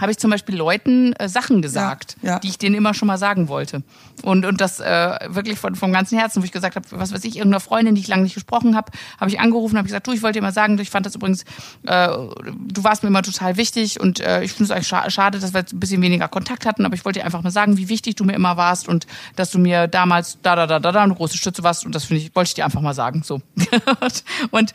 [0.01, 2.39] habe ich zum Beispiel Leuten äh, Sachen gesagt, ja, ja.
[2.39, 3.83] die ich denen immer schon mal sagen wollte.
[4.23, 7.25] Und, und das äh, wirklich von, vom ganzen Herzen, wo ich gesagt habe, was weiß
[7.25, 10.13] ich, irgendeiner Freundin, die ich lange nicht gesprochen habe, habe ich angerufen, habe gesagt, du,
[10.13, 11.43] ich wollte dir mal sagen, ich fand das übrigens,
[11.87, 15.39] äh, du warst mir immer total wichtig und äh, ich finde es eigentlich scha schade,
[15.39, 17.77] dass wir jetzt ein bisschen weniger Kontakt hatten, aber ich wollte dir einfach mal sagen,
[17.77, 19.07] wie wichtig du mir immer warst und
[19.37, 22.05] dass du mir damals da, da, da, da, da eine große Stütze warst und das
[22.05, 23.23] finde ich, wollte ich dir einfach mal sagen.
[23.23, 23.41] So.
[24.51, 24.75] und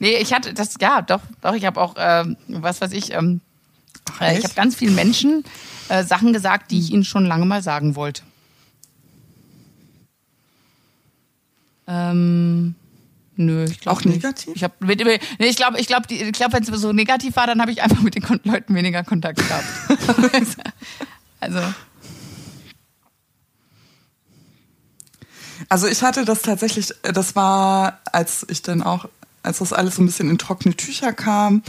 [0.00, 3.40] Nee, ich hatte das, ja, doch, doch, ich habe auch, äh, was weiß ich, ähm,
[4.20, 5.44] äh, ich habe ganz vielen Menschen
[5.88, 8.22] äh, Sachen gesagt, die ich ihnen schon lange mal sagen wollte.
[11.88, 12.74] Ähm,
[13.36, 14.54] nö, ich glaube Auch negativ?
[14.54, 17.46] Ich, hab, mit, nee, ich glaube, ich glaube, ich glaub, wenn es so negativ war,
[17.46, 19.64] dann habe ich einfach mit den Leuten weniger Kontakt gehabt.
[21.40, 21.60] also.
[25.68, 29.06] Also ich hatte das tatsächlich, das war, als ich dann auch
[29.42, 31.62] als das alles so ein bisschen in trockene Tücher kam,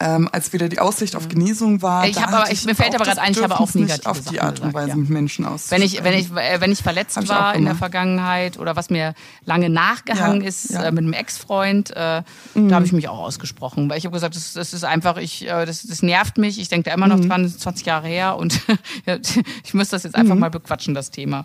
[0.00, 2.06] ähm, als wieder die Aussicht auf Genesung war.
[2.06, 4.40] Ich habe aber, ich, mir fällt aber gerade ein, ich habe auch negative auf die
[4.40, 4.96] Art und Weise ja.
[4.96, 5.70] mit Menschen aus.
[5.70, 8.90] Wenn ich, wenn ich, äh, wenn ich verletzt ich war in der Vergangenheit oder was
[8.90, 9.14] mir
[9.44, 10.84] lange nachgehangen ja, ist ja.
[10.84, 12.22] Äh, mit einem Ex-Freund, äh,
[12.54, 12.68] mhm.
[12.68, 15.46] da habe ich mich auch ausgesprochen, weil ich habe gesagt, das, das, ist einfach, ich,
[15.46, 16.60] äh, das, das nervt mich.
[16.60, 17.28] Ich denke da immer noch mhm.
[17.28, 18.60] dran, 20 Jahre her und
[19.64, 20.40] ich muss das jetzt einfach mhm.
[20.40, 21.44] mal bequatschen, das Thema.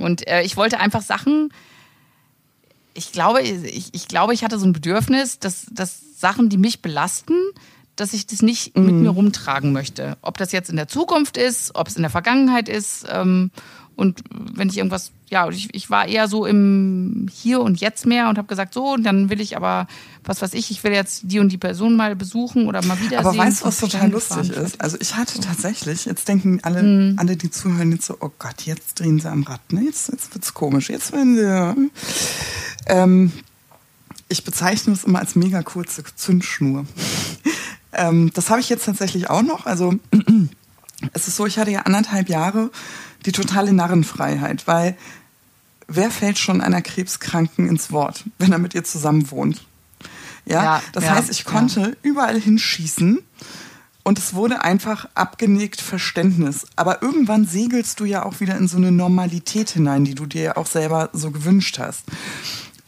[0.00, 1.50] Und äh, ich wollte einfach Sachen
[2.98, 6.82] ich glaube, ich, ich glaube, ich hatte so ein Bedürfnis, dass, dass Sachen, die mich
[6.82, 7.34] belasten,
[7.94, 8.86] dass ich das nicht mhm.
[8.86, 10.16] mit mir rumtragen möchte.
[10.20, 13.06] Ob das jetzt in der Zukunft ist, ob es in der Vergangenheit ist.
[13.08, 13.52] Ähm,
[13.98, 18.28] und wenn ich irgendwas, ja, ich, ich war eher so im Hier und Jetzt mehr
[18.28, 19.88] und habe gesagt, so, und dann will ich aber,
[20.22, 23.18] was weiß ich, ich will jetzt die und die Person mal besuchen oder mal wieder
[23.18, 24.80] Aber weißt du, was total lustig ist?
[24.80, 27.18] Also ich hatte tatsächlich, jetzt denken alle, mhm.
[27.18, 29.82] alle, die zuhören, jetzt so, oh Gott, jetzt drehen sie am Rad, ne?
[29.82, 30.90] Jetzt, jetzt wird's komisch.
[30.90, 31.90] Jetzt werden sie.
[32.86, 33.32] Ähm,
[34.28, 36.86] ich bezeichne es immer als mega kurze Zündschnur.
[37.94, 39.66] ähm, das habe ich jetzt tatsächlich auch noch.
[39.66, 39.94] Also
[41.12, 42.70] es ist so, ich hatte ja anderthalb Jahre
[43.26, 44.96] die totale Narrenfreiheit, weil
[45.86, 49.66] wer fällt schon einer Krebskranken ins Wort, wenn er mit ihr zusammen wohnt?
[50.44, 51.90] Ja, ja das ja, heißt, ich konnte ja.
[52.02, 53.20] überall hinschießen
[54.08, 56.66] Und es wurde einfach abgenickt Verständnis.
[56.76, 60.42] Aber irgendwann segelst du ja auch wieder in so eine Normalität hinein, die du dir
[60.42, 62.04] ja auch selber so gewünscht hast.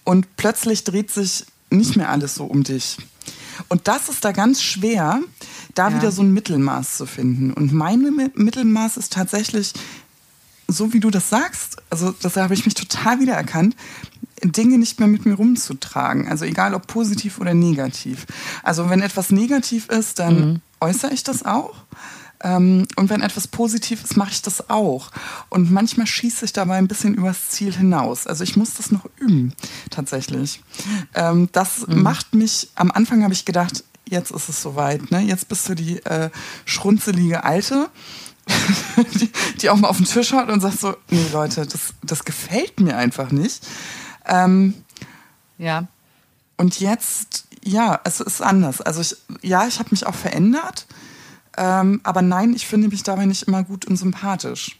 [0.02, 2.96] Und plötzlich dreht sich nicht mehr alles so um dich.
[3.68, 5.20] Und das ist da ganz schwer,
[5.74, 5.96] da ja.
[5.96, 7.52] wieder so ein Mittelmaß zu finden.
[7.52, 9.74] Und mein Mittelmaß ist tatsächlich,
[10.72, 13.76] so wie du das sagst, also das habe ich mich total wiedererkannt,
[14.42, 16.28] Dinge nicht mehr mit mir rumzutragen.
[16.28, 18.26] Also egal ob positiv oder negativ.
[18.62, 20.60] Also wenn etwas negativ ist, dann mhm.
[20.80, 21.74] äußere ich das auch.
[22.42, 25.10] Ähm, und wenn etwas positiv ist, mache ich das auch.
[25.50, 28.26] Und manchmal schieße ich dabei ein bisschen übers Ziel hinaus.
[28.26, 29.52] Also ich muss das noch üben,
[29.90, 30.62] tatsächlich.
[31.14, 32.02] Ähm, das mhm.
[32.02, 35.10] macht mich, am Anfang habe ich gedacht, jetzt ist es soweit.
[35.10, 35.20] Ne?
[35.20, 36.30] Jetzt bist du die äh,
[36.64, 37.88] schrunzelige Alte.
[39.14, 39.30] Die,
[39.60, 42.80] die, auch mal auf den Tisch haut und sagt so, nee Leute, das, das gefällt
[42.80, 43.66] mir einfach nicht.
[44.26, 44.74] Ähm,
[45.58, 45.86] ja.
[46.56, 48.80] Und jetzt, ja, es ist anders.
[48.80, 50.86] Also ich, ja, ich habe mich auch verändert,
[51.56, 54.79] ähm, aber nein, ich finde mich dabei nicht immer gut und sympathisch.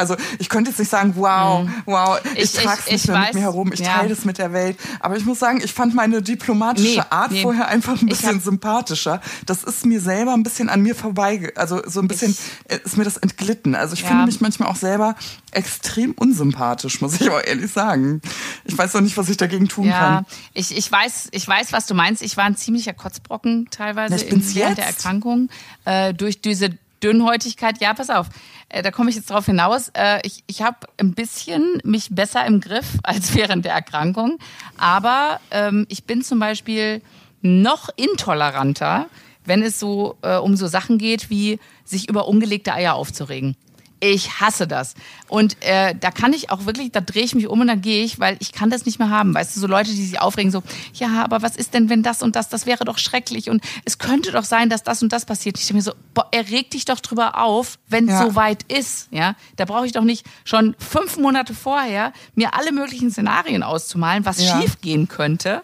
[0.00, 1.72] Also ich könnte jetzt nicht sagen, wow, mhm.
[1.84, 3.98] wow, ich, ich trage es nicht mehr weiß, mit mir herum, ich ja.
[3.98, 4.78] teile das mit der Welt.
[4.98, 7.42] Aber ich muss sagen, ich fand meine diplomatische nee, Art nee.
[7.42, 9.20] vorher einfach ein bisschen hab, sympathischer.
[9.46, 12.36] Das ist mir selber ein bisschen an mir vorbei, also so ein bisschen
[12.68, 13.74] ich, ist mir das entglitten.
[13.74, 14.08] Also ich ja.
[14.08, 15.14] finde mich manchmal auch selber
[15.52, 18.22] extrem unsympathisch, muss ich auch ehrlich sagen.
[18.64, 20.26] Ich weiß noch nicht, was ich dagegen tun ja, kann.
[20.54, 22.22] Ich, ich, weiß, ich weiß, was du meinst.
[22.22, 25.48] Ich war ein ziemlicher Kotzbrocken teilweise ich bin's während der Erkrankung.
[25.84, 26.70] Äh, durch diese
[27.02, 28.28] Dünnhäutigkeit, ja, pass auf,
[28.68, 29.90] äh, da komme ich jetzt drauf hinaus.
[29.94, 34.38] Äh, ich ich habe ein bisschen mich besser im Griff als während der Erkrankung,
[34.76, 37.02] aber ähm, ich bin zum Beispiel
[37.42, 39.08] noch intoleranter,
[39.44, 43.56] wenn es so äh, um so Sachen geht, wie sich über ungelegte Eier aufzuregen.
[44.00, 44.94] Ich hasse das.
[45.28, 48.02] Und äh, da kann ich auch wirklich, da drehe ich mich um und dann gehe
[48.02, 49.34] ich, weil ich kann das nicht mehr haben.
[49.34, 50.62] Weißt du, so Leute, die sich aufregen, so,
[50.94, 53.98] ja, aber was ist denn, wenn das und das, das wäre doch schrecklich und es
[53.98, 55.58] könnte doch sein, dass das und das passiert.
[55.58, 58.26] Ich denke mir so, boah, erreg dich doch drüber auf, wenn es ja.
[58.26, 59.08] so weit ist.
[59.10, 64.24] Ja, da brauche ich doch nicht schon fünf Monate vorher mir alle möglichen Szenarien auszumalen,
[64.24, 64.60] was ja.
[64.60, 65.62] schief gehen könnte.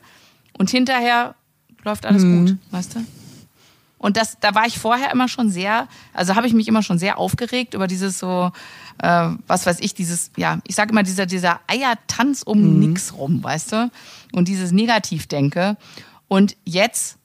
[0.58, 1.34] Und hinterher
[1.84, 2.46] läuft alles mhm.
[2.46, 3.06] gut, weißt du?
[3.98, 6.98] Und das, da war ich vorher immer schon sehr, also habe ich mich immer schon
[6.98, 8.52] sehr aufgeregt über dieses so,
[8.98, 12.78] äh, was weiß ich, dieses, ja, ich sage immer dieser, dieser Eiertanz um mhm.
[12.80, 13.90] nix rum, weißt du?
[14.32, 15.76] Und dieses Negativdenke.
[16.28, 17.18] Und jetzt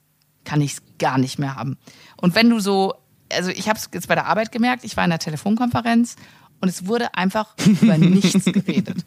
[0.44, 1.76] kann ich es gar nicht mehr haben.
[2.16, 2.94] Und wenn du so,
[3.30, 6.16] also ich habe es jetzt bei der Arbeit gemerkt, ich war in der Telefonkonferenz
[6.60, 9.04] und es wurde einfach über nichts geredet.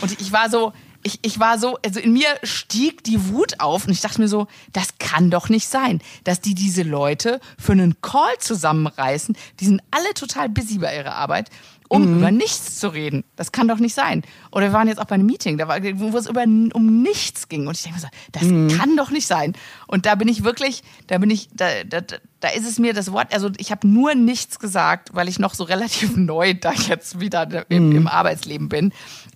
[0.00, 3.86] Und ich war so, ich, ich war so, also in mir stieg die Wut auf
[3.86, 7.72] und ich dachte mir so, das kann doch nicht sein, dass die diese Leute für
[7.72, 9.36] einen Call zusammenreißen.
[9.60, 11.50] Die sind alle total busy bei ihrer Arbeit
[11.90, 12.18] um mhm.
[12.18, 13.24] über nichts zu reden.
[13.34, 14.22] Das kann doch nicht sein.
[14.52, 17.48] Oder wir waren jetzt auch bei einem Meeting, da war, wo es über, um nichts
[17.48, 17.66] ging.
[17.66, 18.68] Und ich denke mir so, das mhm.
[18.68, 19.54] kann doch nicht sein.
[19.88, 22.00] Und da bin ich wirklich, da bin ich, da, da,
[22.38, 25.52] da ist es mir das Wort, also ich habe nur nichts gesagt, weil ich noch
[25.52, 27.96] so relativ neu da jetzt wieder im, mhm.
[27.96, 28.92] im Arbeitsleben bin.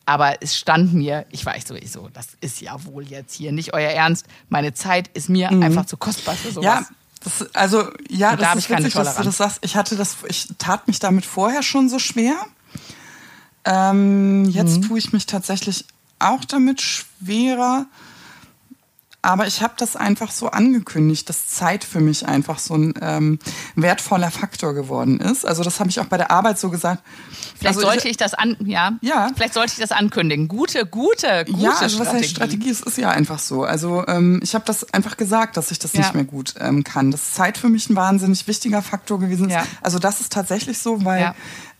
[0.06, 3.34] Aber es stand mir, ich war echt so, ich so, das ist ja wohl jetzt
[3.34, 4.26] hier nicht euer Ernst.
[4.48, 5.62] Meine Zeit ist mir mhm.
[5.62, 6.64] einfach zu kostbar für sowas.
[6.64, 6.86] Ja.
[7.22, 9.58] Das, also ja, Und das da ist witzig, dass du das sagst.
[9.62, 12.34] Ich hatte das, ich tat mich damit vorher schon so schwer.
[13.64, 14.82] Ähm, jetzt mhm.
[14.82, 15.86] tue ich mich tatsächlich
[16.18, 17.86] auch damit schwerer.
[19.24, 23.38] Aber ich habe das einfach so angekündigt, dass Zeit für mich einfach so ein ähm,
[23.74, 25.46] wertvoller Faktor geworden ist.
[25.46, 27.02] Also das habe ich auch bei der Arbeit so gesagt.
[27.58, 29.30] Vielleicht also sollte ich, ich, das an, ja, ja.
[29.34, 30.46] Vielleicht sollte ich das ankündigen.
[30.46, 32.68] Gute, gute, gute ja, also was heißt Strategie?
[32.68, 33.64] Es ist ja einfach so.
[33.64, 36.00] Also ähm, ich habe das einfach gesagt, dass ich das ja.
[36.00, 37.10] nicht mehr gut ähm, kann.
[37.10, 39.54] Dass Zeit für mich ein wahnsinnig wichtiger Faktor gewesen ist.
[39.54, 39.66] Ja.
[39.80, 41.34] Also das ist tatsächlich so, weil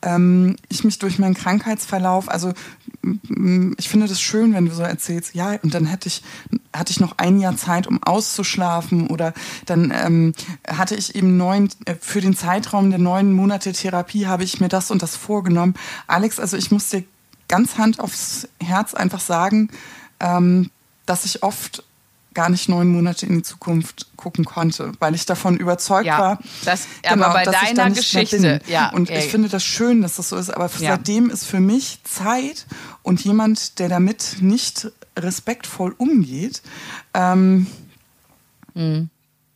[0.05, 2.53] ähm, ich mich durch meinen Krankheitsverlauf, also
[3.77, 6.23] ich finde das schön, wenn du so erzählst, ja, und dann hätte ich,
[6.75, 9.35] hatte ich noch ein Jahr Zeit, um auszuschlafen oder
[9.67, 10.33] dann ähm,
[10.67, 14.69] hatte ich eben neun, äh, für den Zeitraum der neun Monate Therapie habe ich mir
[14.69, 15.75] das und das vorgenommen.
[16.07, 17.05] Alex, also ich muss dir
[17.49, 19.71] ganz Hand aufs Herz einfach sagen,
[20.21, 20.71] ähm,
[21.07, 21.85] dass ich oft
[22.35, 26.39] gar nicht neun Monate in die Zukunft gucken konnte, weil ich davon überzeugt ja, war.
[26.64, 28.91] Das, genau, aber bei deiner Geschichte, ja.
[28.91, 29.18] Und ey.
[29.18, 30.93] ich finde das schön, dass das so ist, aber ja.
[30.97, 32.66] seitdem ist für mich Zeit
[33.03, 36.62] und jemand, der damit nicht respektvoll umgeht,
[37.14, 37.66] ähm,
[38.74, 39.11] mhm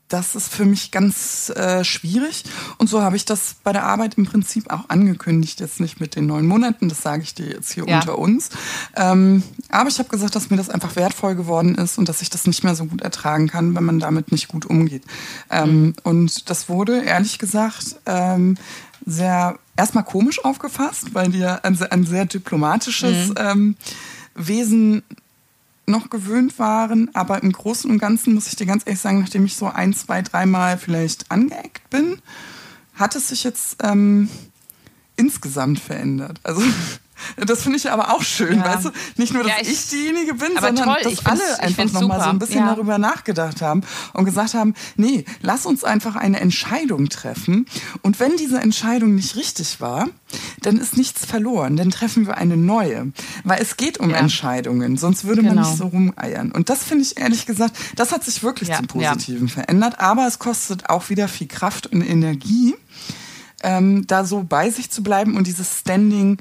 [0.09, 2.45] das ist für mich ganz äh, schwierig.
[2.79, 5.61] Und so habe ich das bei der Arbeit im Prinzip auch angekündigt.
[5.61, 7.99] Jetzt nicht mit den neun Monaten, das sage ich dir jetzt hier ja.
[7.99, 8.49] unter uns.
[8.97, 12.31] Ähm, aber ich habe gesagt, dass mir das einfach wertvoll geworden ist und dass ich
[12.31, 15.05] das nicht mehr so gut ertragen kann, wenn man damit nicht gut umgeht.
[15.51, 15.95] Ähm, mhm.
[16.05, 18.57] Und das wurde, ehrlich gesagt, ähm,
[19.05, 23.35] sehr erstmal komisch aufgefasst, weil ja ein, ein sehr diplomatisches mhm.
[23.39, 23.77] ähm,
[24.35, 25.03] Wesen
[25.89, 27.11] noch gewöhnt waren.
[27.15, 29.95] Aber im Großen und Ganzen muss ich dir ganz ehrlich sagen, nachdem ich so ein,
[29.95, 32.21] zwei, dreimal vielleicht angeeckt bin,
[32.95, 34.29] hat es sich jetzt ähm,
[35.17, 36.41] insgesamt verändert?
[36.43, 36.63] Also
[37.37, 38.65] das finde ich aber auch schön, ja.
[38.65, 38.91] weißt du?
[39.17, 40.99] Nicht nur, dass ja, ich, ich, diejenige bin, sondern toll.
[41.05, 42.75] dass alle einfach nochmal so ein bisschen ja.
[42.75, 47.67] darüber nachgedacht haben und gesagt haben, nee, lass uns einfach eine Entscheidung treffen.
[48.03, 50.09] Und wenn diese Entscheidung nicht richtig war,
[50.61, 51.77] dann ist nichts verloren.
[51.77, 53.13] Dann treffen wir eine neue.
[53.45, 55.55] Weil es geht um Entscheidungen, sonst würde genau.
[55.55, 56.53] man nicht so rumeiern.
[56.53, 60.01] Und das finde ich ehrlich gesagt, das hat sich wirklich zum Positiven verändert.
[60.01, 62.75] Aber es kostet auch wieder viel Kraft und Energie,
[63.63, 66.39] ähm, da so bei sich zu bleiben und dieses Standing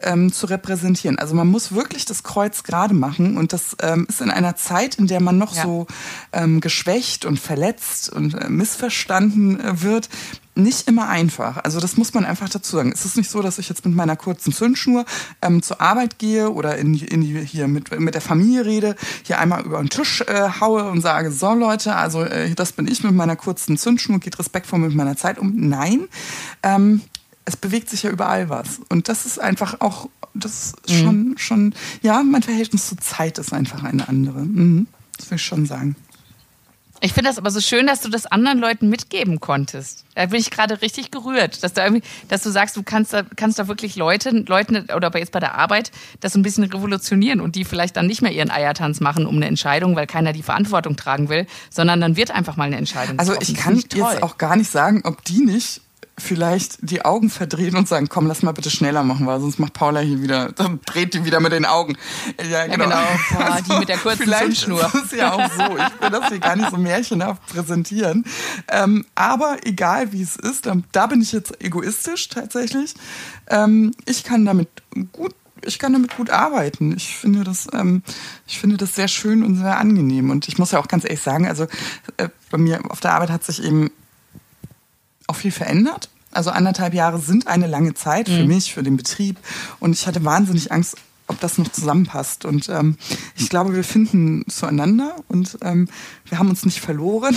[0.00, 1.18] ähm, zu repräsentieren.
[1.18, 4.96] Also man muss wirklich das Kreuz gerade machen und das ähm, ist in einer Zeit,
[4.96, 5.62] in der man noch ja.
[5.62, 5.86] so
[6.32, 10.08] ähm, geschwächt und verletzt und äh, missverstanden äh, wird,
[10.56, 11.58] nicht immer einfach.
[11.58, 12.90] Also das muss man einfach dazu sagen.
[12.92, 15.04] Es ist nicht so, dass ich jetzt mit meiner kurzen Zündschnur
[15.42, 19.64] ähm, zur Arbeit gehe oder in, in hier mit, mit der Familie rede, hier einmal
[19.64, 23.12] über den Tisch äh, haue und sage, so Leute, also äh, das bin ich mit
[23.12, 25.52] meiner kurzen Zündschnur, geht respektvoll mit meiner Zeit um.
[25.54, 26.08] Nein,
[26.62, 27.02] ähm,
[27.46, 28.80] es bewegt sich ja überall was.
[28.90, 31.02] Und das ist einfach auch, das ist mhm.
[31.02, 34.40] schon, schon, ja, mein Verhältnis zur Zeit ist einfach eine andere.
[34.40, 34.88] Mhm.
[35.16, 35.96] Das will ich schon sagen.
[37.00, 40.04] Ich finde das aber so schön, dass du das anderen Leuten mitgeben konntest.
[40.14, 43.22] Da bin ich gerade richtig gerührt, dass du irgendwie, dass du sagst, du kannst da,
[43.36, 47.40] kannst da wirklich Leute, Leuten oder jetzt bei der Arbeit das so ein bisschen revolutionieren
[47.40, 50.42] und die vielleicht dann nicht mehr ihren Eiertanz machen um eine Entscheidung, weil keiner die
[50.42, 53.18] Verantwortung tragen will, sondern dann wird einfach mal eine Entscheidung.
[53.18, 55.82] Also ich kann jetzt auch gar nicht sagen, ob die nicht
[56.18, 59.74] vielleicht die Augen verdrehen und sagen, komm, lass mal bitte schneller machen, weil sonst macht
[59.74, 61.96] Paula hier wieder, dann dreht die wieder mit den Augen.
[62.50, 62.88] Ja, genau.
[62.88, 63.44] Ja, genau.
[63.44, 64.80] Boah, die mit der kurzen vielleicht Zündschnur.
[64.80, 65.76] Das ist ja auch so.
[65.76, 68.24] Ich will das hier gar nicht so märchenhaft präsentieren.
[68.68, 72.94] Ähm, aber egal wie es ist, da bin ich jetzt egoistisch tatsächlich.
[73.48, 74.68] Ähm, ich kann damit
[75.12, 76.94] gut ich kann damit gut arbeiten.
[76.96, 78.02] Ich finde das, ähm,
[78.46, 80.30] ich finde das sehr schön und sehr angenehm.
[80.30, 81.64] Und ich muss ja auch ganz ehrlich sagen, also
[82.18, 83.90] äh, bei mir auf der Arbeit hat sich eben
[85.26, 86.08] auch viel verändert.
[86.32, 88.48] Also anderthalb Jahre sind eine lange Zeit für mhm.
[88.48, 89.38] mich, für den Betrieb.
[89.80, 90.96] Und ich hatte wahnsinnig Angst,
[91.28, 92.44] ob das noch zusammenpasst.
[92.44, 92.96] Und ähm,
[93.36, 95.88] ich glaube, wir finden zueinander und ähm,
[96.26, 97.36] wir haben uns nicht verloren.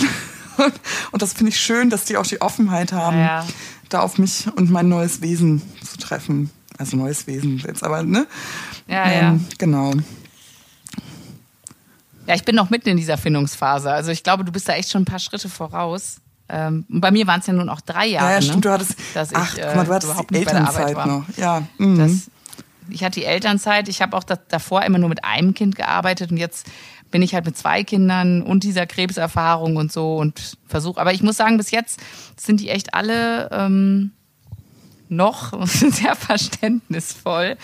[1.12, 3.46] und das finde ich schön, dass die auch die Offenheit haben, ja.
[3.88, 6.50] da auf mich und mein neues Wesen zu treffen.
[6.78, 8.26] Also neues Wesen jetzt, aber ne?
[8.86, 9.38] Ja, ähm, ja.
[9.58, 9.92] Genau.
[12.26, 13.90] Ja, ich bin noch mitten in dieser Findungsphase.
[13.90, 16.20] Also ich glaube, du bist da echt schon ein paar Schritte voraus.
[16.52, 18.60] Ähm, bei mir waren es ja nun auch drei Jahre, ja, ja, stimmt, ne?
[18.62, 21.06] du hattest, dass ach, ich äh, mal, du hattest überhaupt nicht bei der Arbeit war.
[21.06, 21.24] Noch.
[21.36, 21.62] Ja.
[21.78, 21.98] Mhm.
[21.98, 22.30] Das,
[22.88, 23.88] ich hatte die Elternzeit.
[23.88, 26.66] Ich habe auch das, davor immer nur mit einem Kind gearbeitet und jetzt
[27.10, 31.00] bin ich halt mit zwei Kindern und dieser Krebserfahrung und so und versuche.
[31.00, 32.00] Aber ich muss sagen, bis jetzt
[32.36, 34.12] sind die echt alle ähm,
[35.08, 37.56] noch sehr verständnisvoll.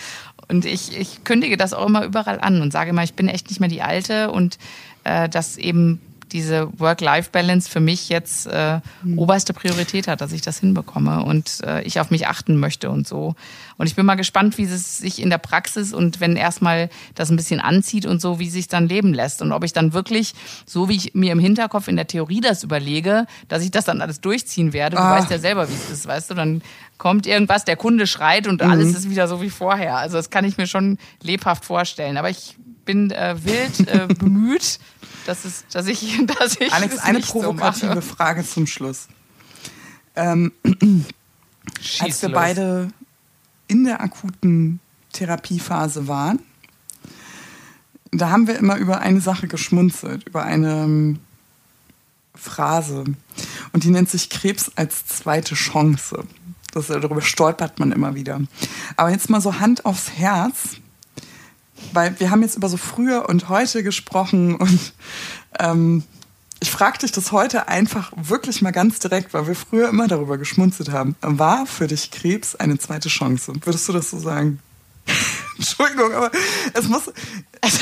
[0.49, 3.49] Und ich, ich kündige das auch immer überall an und sage immer, ich bin echt
[3.49, 4.57] nicht mehr die Alte und
[5.03, 6.01] äh, dass eben
[6.31, 9.17] diese Work-Life-Balance für mich jetzt äh, mhm.
[9.17, 13.07] oberste Priorität hat, dass ich das hinbekomme und äh, ich auf mich achten möchte und
[13.07, 13.35] so.
[13.77, 17.29] Und ich bin mal gespannt, wie es sich in der Praxis und wenn erstmal das
[17.29, 20.33] ein bisschen anzieht und so, wie sich dann leben lässt und ob ich dann wirklich,
[20.65, 24.01] so wie ich mir im Hinterkopf in der Theorie das überlege, dass ich das dann
[24.01, 24.97] alles durchziehen werde.
[24.97, 25.17] Du ah.
[25.17, 26.61] weißt ja selber, wie es ist, weißt du, dann
[26.97, 28.71] kommt irgendwas, der Kunde schreit und mhm.
[28.71, 29.97] alles ist wieder so wie vorher.
[29.97, 32.17] Also das kann ich mir schon lebhaft vorstellen.
[32.17, 32.55] Aber ich
[32.85, 34.79] bin äh, wild äh, bemüht,
[35.25, 39.07] dass, es, dass ich, dass ich Alex, eine provokative so Frage zum Schluss.
[40.15, 40.51] Ähm,
[41.99, 42.35] als wir los.
[42.35, 42.87] beide
[43.67, 44.79] in der akuten
[45.13, 46.39] Therapiephase waren,
[48.11, 51.19] da haben wir immer über eine Sache geschmunzelt, über eine ähm,
[52.35, 53.03] Phrase.
[53.73, 56.23] Und die nennt sich Krebs als zweite Chance.
[56.71, 58.41] Das, darüber stolpert man immer wieder.
[58.95, 60.77] Aber jetzt mal so Hand aufs Herz
[61.93, 64.93] weil wir haben jetzt über so früher und heute gesprochen und
[65.59, 66.03] ähm,
[66.59, 70.37] ich frage dich das heute einfach wirklich mal ganz direkt, weil wir früher immer darüber
[70.37, 71.15] geschmunzelt haben.
[71.21, 73.53] War für dich Krebs eine zweite Chance?
[73.63, 74.59] Würdest du das so sagen?
[75.57, 76.31] Entschuldigung, aber
[76.73, 77.11] es muss.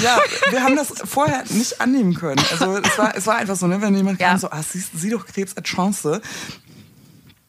[0.01, 0.17] Ja,
[0.49, 2.41] wir haben das vorher nicht annehmen können.
[2.51, 4.29] Also es war, es war einfach so, ne, wenn jemand ja.
[4.29, 6.21] kam, so, ah, sieh, sieh doch Krebs als Chance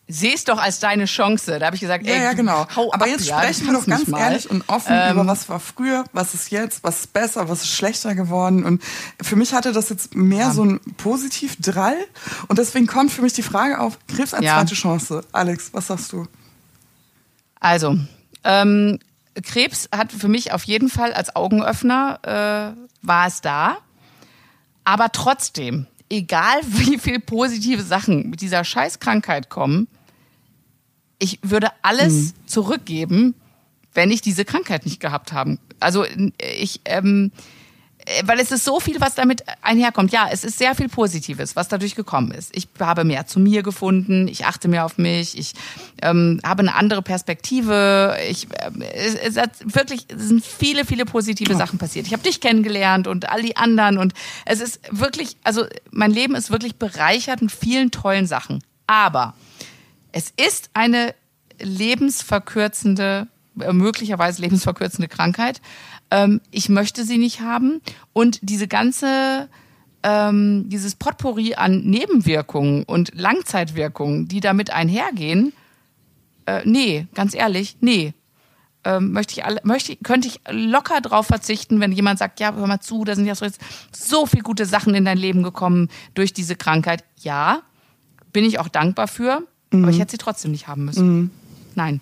[0.08, 1.58] sehe es doch als deine Chance.
[1.58, 2.66] Da habe ich gesagt, ey, ja, ja, genau.
[2.74, 5.48] Hau Aber ab, jetzt ja, sprechen wir doch ganz ehrlich und offen ähm, über was
[5.48, 8.64] war früher, was ist jetzt, was ist besser, was ist schlechter geworden.
[8.64, 8.82] Und
[9.20, 10.52] für mich hatte das jetzt mehr ja.
[10.52, 11.96] so ein Positiv-Drall.
[12.48, 14.54] Und deswegen kommt für mich die Frage auf, Krebs als ja.
[14.54, 15.24] zweite Chance.
[15.32, 16.26] Alex, was sagst du?
[17.58, 17.98] Also,
[18.44, 18.98] ähm,
[19.42, 22.20] Krebs hat für mich auf jeden Fall als Augenöffner,
[22.74, 23.78] äh, war es da.
[24.84, 29.88] Aber trotzdem, egal wie viel positive Sachen mit dieser Scheißkrankheit kommen,
[31.18, 32.32] ich würde alles mhm.
[32.46, 33.34] zurückgeben,
[33.94, 35.58] wenn ich diese Krankheit nicht gehabt haben.
[35.80, 36.04] Also
[36.38, 37.32] ich, ähm,
[38.06, 40.12] äh, weil es ist so viel, was damit einherkommt.
[40.12, 42.56] Ja, es ist sehr viel Positives, was dadurch gekommen ist.
[42.56, 45.54] Ich habe mehr zu mir gefunden, ich achte mehr auf mich, ich
[46.02, 48.16] ähm, habe eine andere Perspektive.
[48.28, 51.58] Ich, äh, es, es hat wirklich es sind viele, viele positive oh.
[51.58, 52.06] Sachen passiert.
[52.06, 54.14] Ich habe dich kennengelernt und all die anderen und
[54.44, 58.62] es ist wirklich, also mein Leben ist wirklich bereichert mit vielen tollen Sachen.
[58.86, 59.34] Aber
[60.16, 61.14] es ist eine
[61.60, 63.28] lebensverkürzende,
[63.60, 65.60] äh, möglicherweise lebensverkürzende Krankheit.
[66.10, 67.82] Ähm, ich möchte sie nicht haben.
[68.14, 69.50] Und diese ganze,
[70.02, 75.52] ähm, dieses Potpourri an Nebenwirkungen und Langzeitwirkungen, die damit einhergehen,
[76.46, 78.14] äh, nee, ganz ehrlich, nee.
[78.84, 82.66] Ähm, möchte ich alle, möchte, könnte ich locker drauf verzichten, wenn jemand sagt, ja, hör
[82.66, 83.46] mal zu, da sind ja so,
[83.92, 87.04] so viele gute Sachen in dein Leben gekommen durch diese Krankheit.
[87.18, 87.60] Ja,
[88.32, 89.84] bin ich auch dankbar für, mhm.
[89.84, 91.16] aber ich hätte sie trotzdem nicht haben müssen.
[91.16, 91.30] Mhm.
[91.74, 92.00] Nein.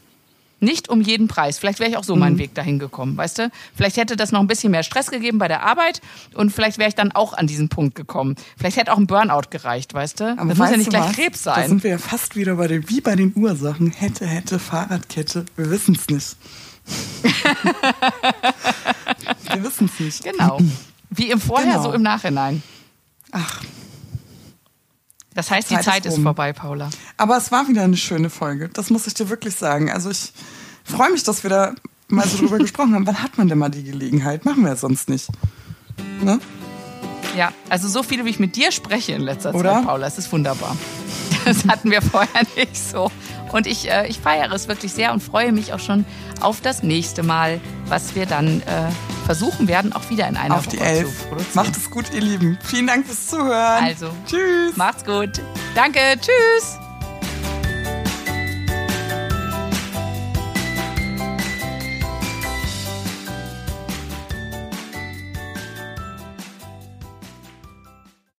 [0.60, 1.58] Nicht um jeden Preis.
[1.58, 2.20] Vielleicht wäre ich auch so mhm.
[2.20, 3.50] meinen Weg dahin gekommen, weißt du?
[3.74, 6.00] Vielleicht hätte das noch ein bisschen mehr Stress gegeben bei der Arbeit
[6.34, 8.36] und vielleicht wäre ich dann auch an diesen Punkt gekommen.
[8.56, 10.38] Vielleicht hätte auch ein Burnout gereicht, weißt du?
[10.38, 11.16] Aber das muss ja nicht gleich was?
[11.16, 11.62] Krebs sein.
[11.62, 13.90] Da sind wir ja fast wieder bei den, wie bei den Ursachen.
[13.90, 15.44] Hätte, hätte, Fahrradkette.
[15.56, 16.36] Wir wissen es nicht.
[19.52, 20.24] wir wissen es nicht.
[20.24, 20.58] Genau.
[21.10, 21.82] Wie im Vorher, genau.
[21.82, 22.62] so im Nachhinein.
[23.32, 23.62] Ach.
[25.34, 26.90] Das heißt, die Zeit, Zeit ist, ist vorbei, Paula.
[27.16, 28.68] Aber es war wieder eine schöne Folge.
[28.72, 29.90] Das muss ich dir wirklich sagen.
[29.90, 30.32] Also ich
[30.84, 31.74] freue mich, dass wir da
[32.08, 33.06] mal so drüber gesprochen haben.
[33.06, 34.44] Wann hat man denn mal die Gelegenheit?
[34.44, 35.28] Machen wir ja sonst nicht.
[36.22, 36.38] Ne?
[37.36, 39.74] Ja, also so viel, wie ich mit dir spreche in letzter Oder?
[39.74, 40.06] Zeit, Paula.
[40.06, 40.76] Es ist wunderbar.
[41.44, 43.10] Das hatten wir vorher nicht so.
[43.54, 46.04] Und ich, äh, ich feiere es wirklich sehr und freue mich auch schon
[46.40, 48.64] auf das nächste Mal, was wir dann äh,
[49.26, 51.20] versuchen werden, auch wieder in einer auf Woche die Elf.
[51.20, 51.54] zu produzieren.
[51.54, 52.58] Macht es gut, ihr Lieben.
[52.64, 53.84] Vielen Dank fürs Zuhören.
[53.84, 54.76] Also, tschüss.
[54.76, 55.40] Macht's gut.
[55.76, 56.83] Danke, tschüss.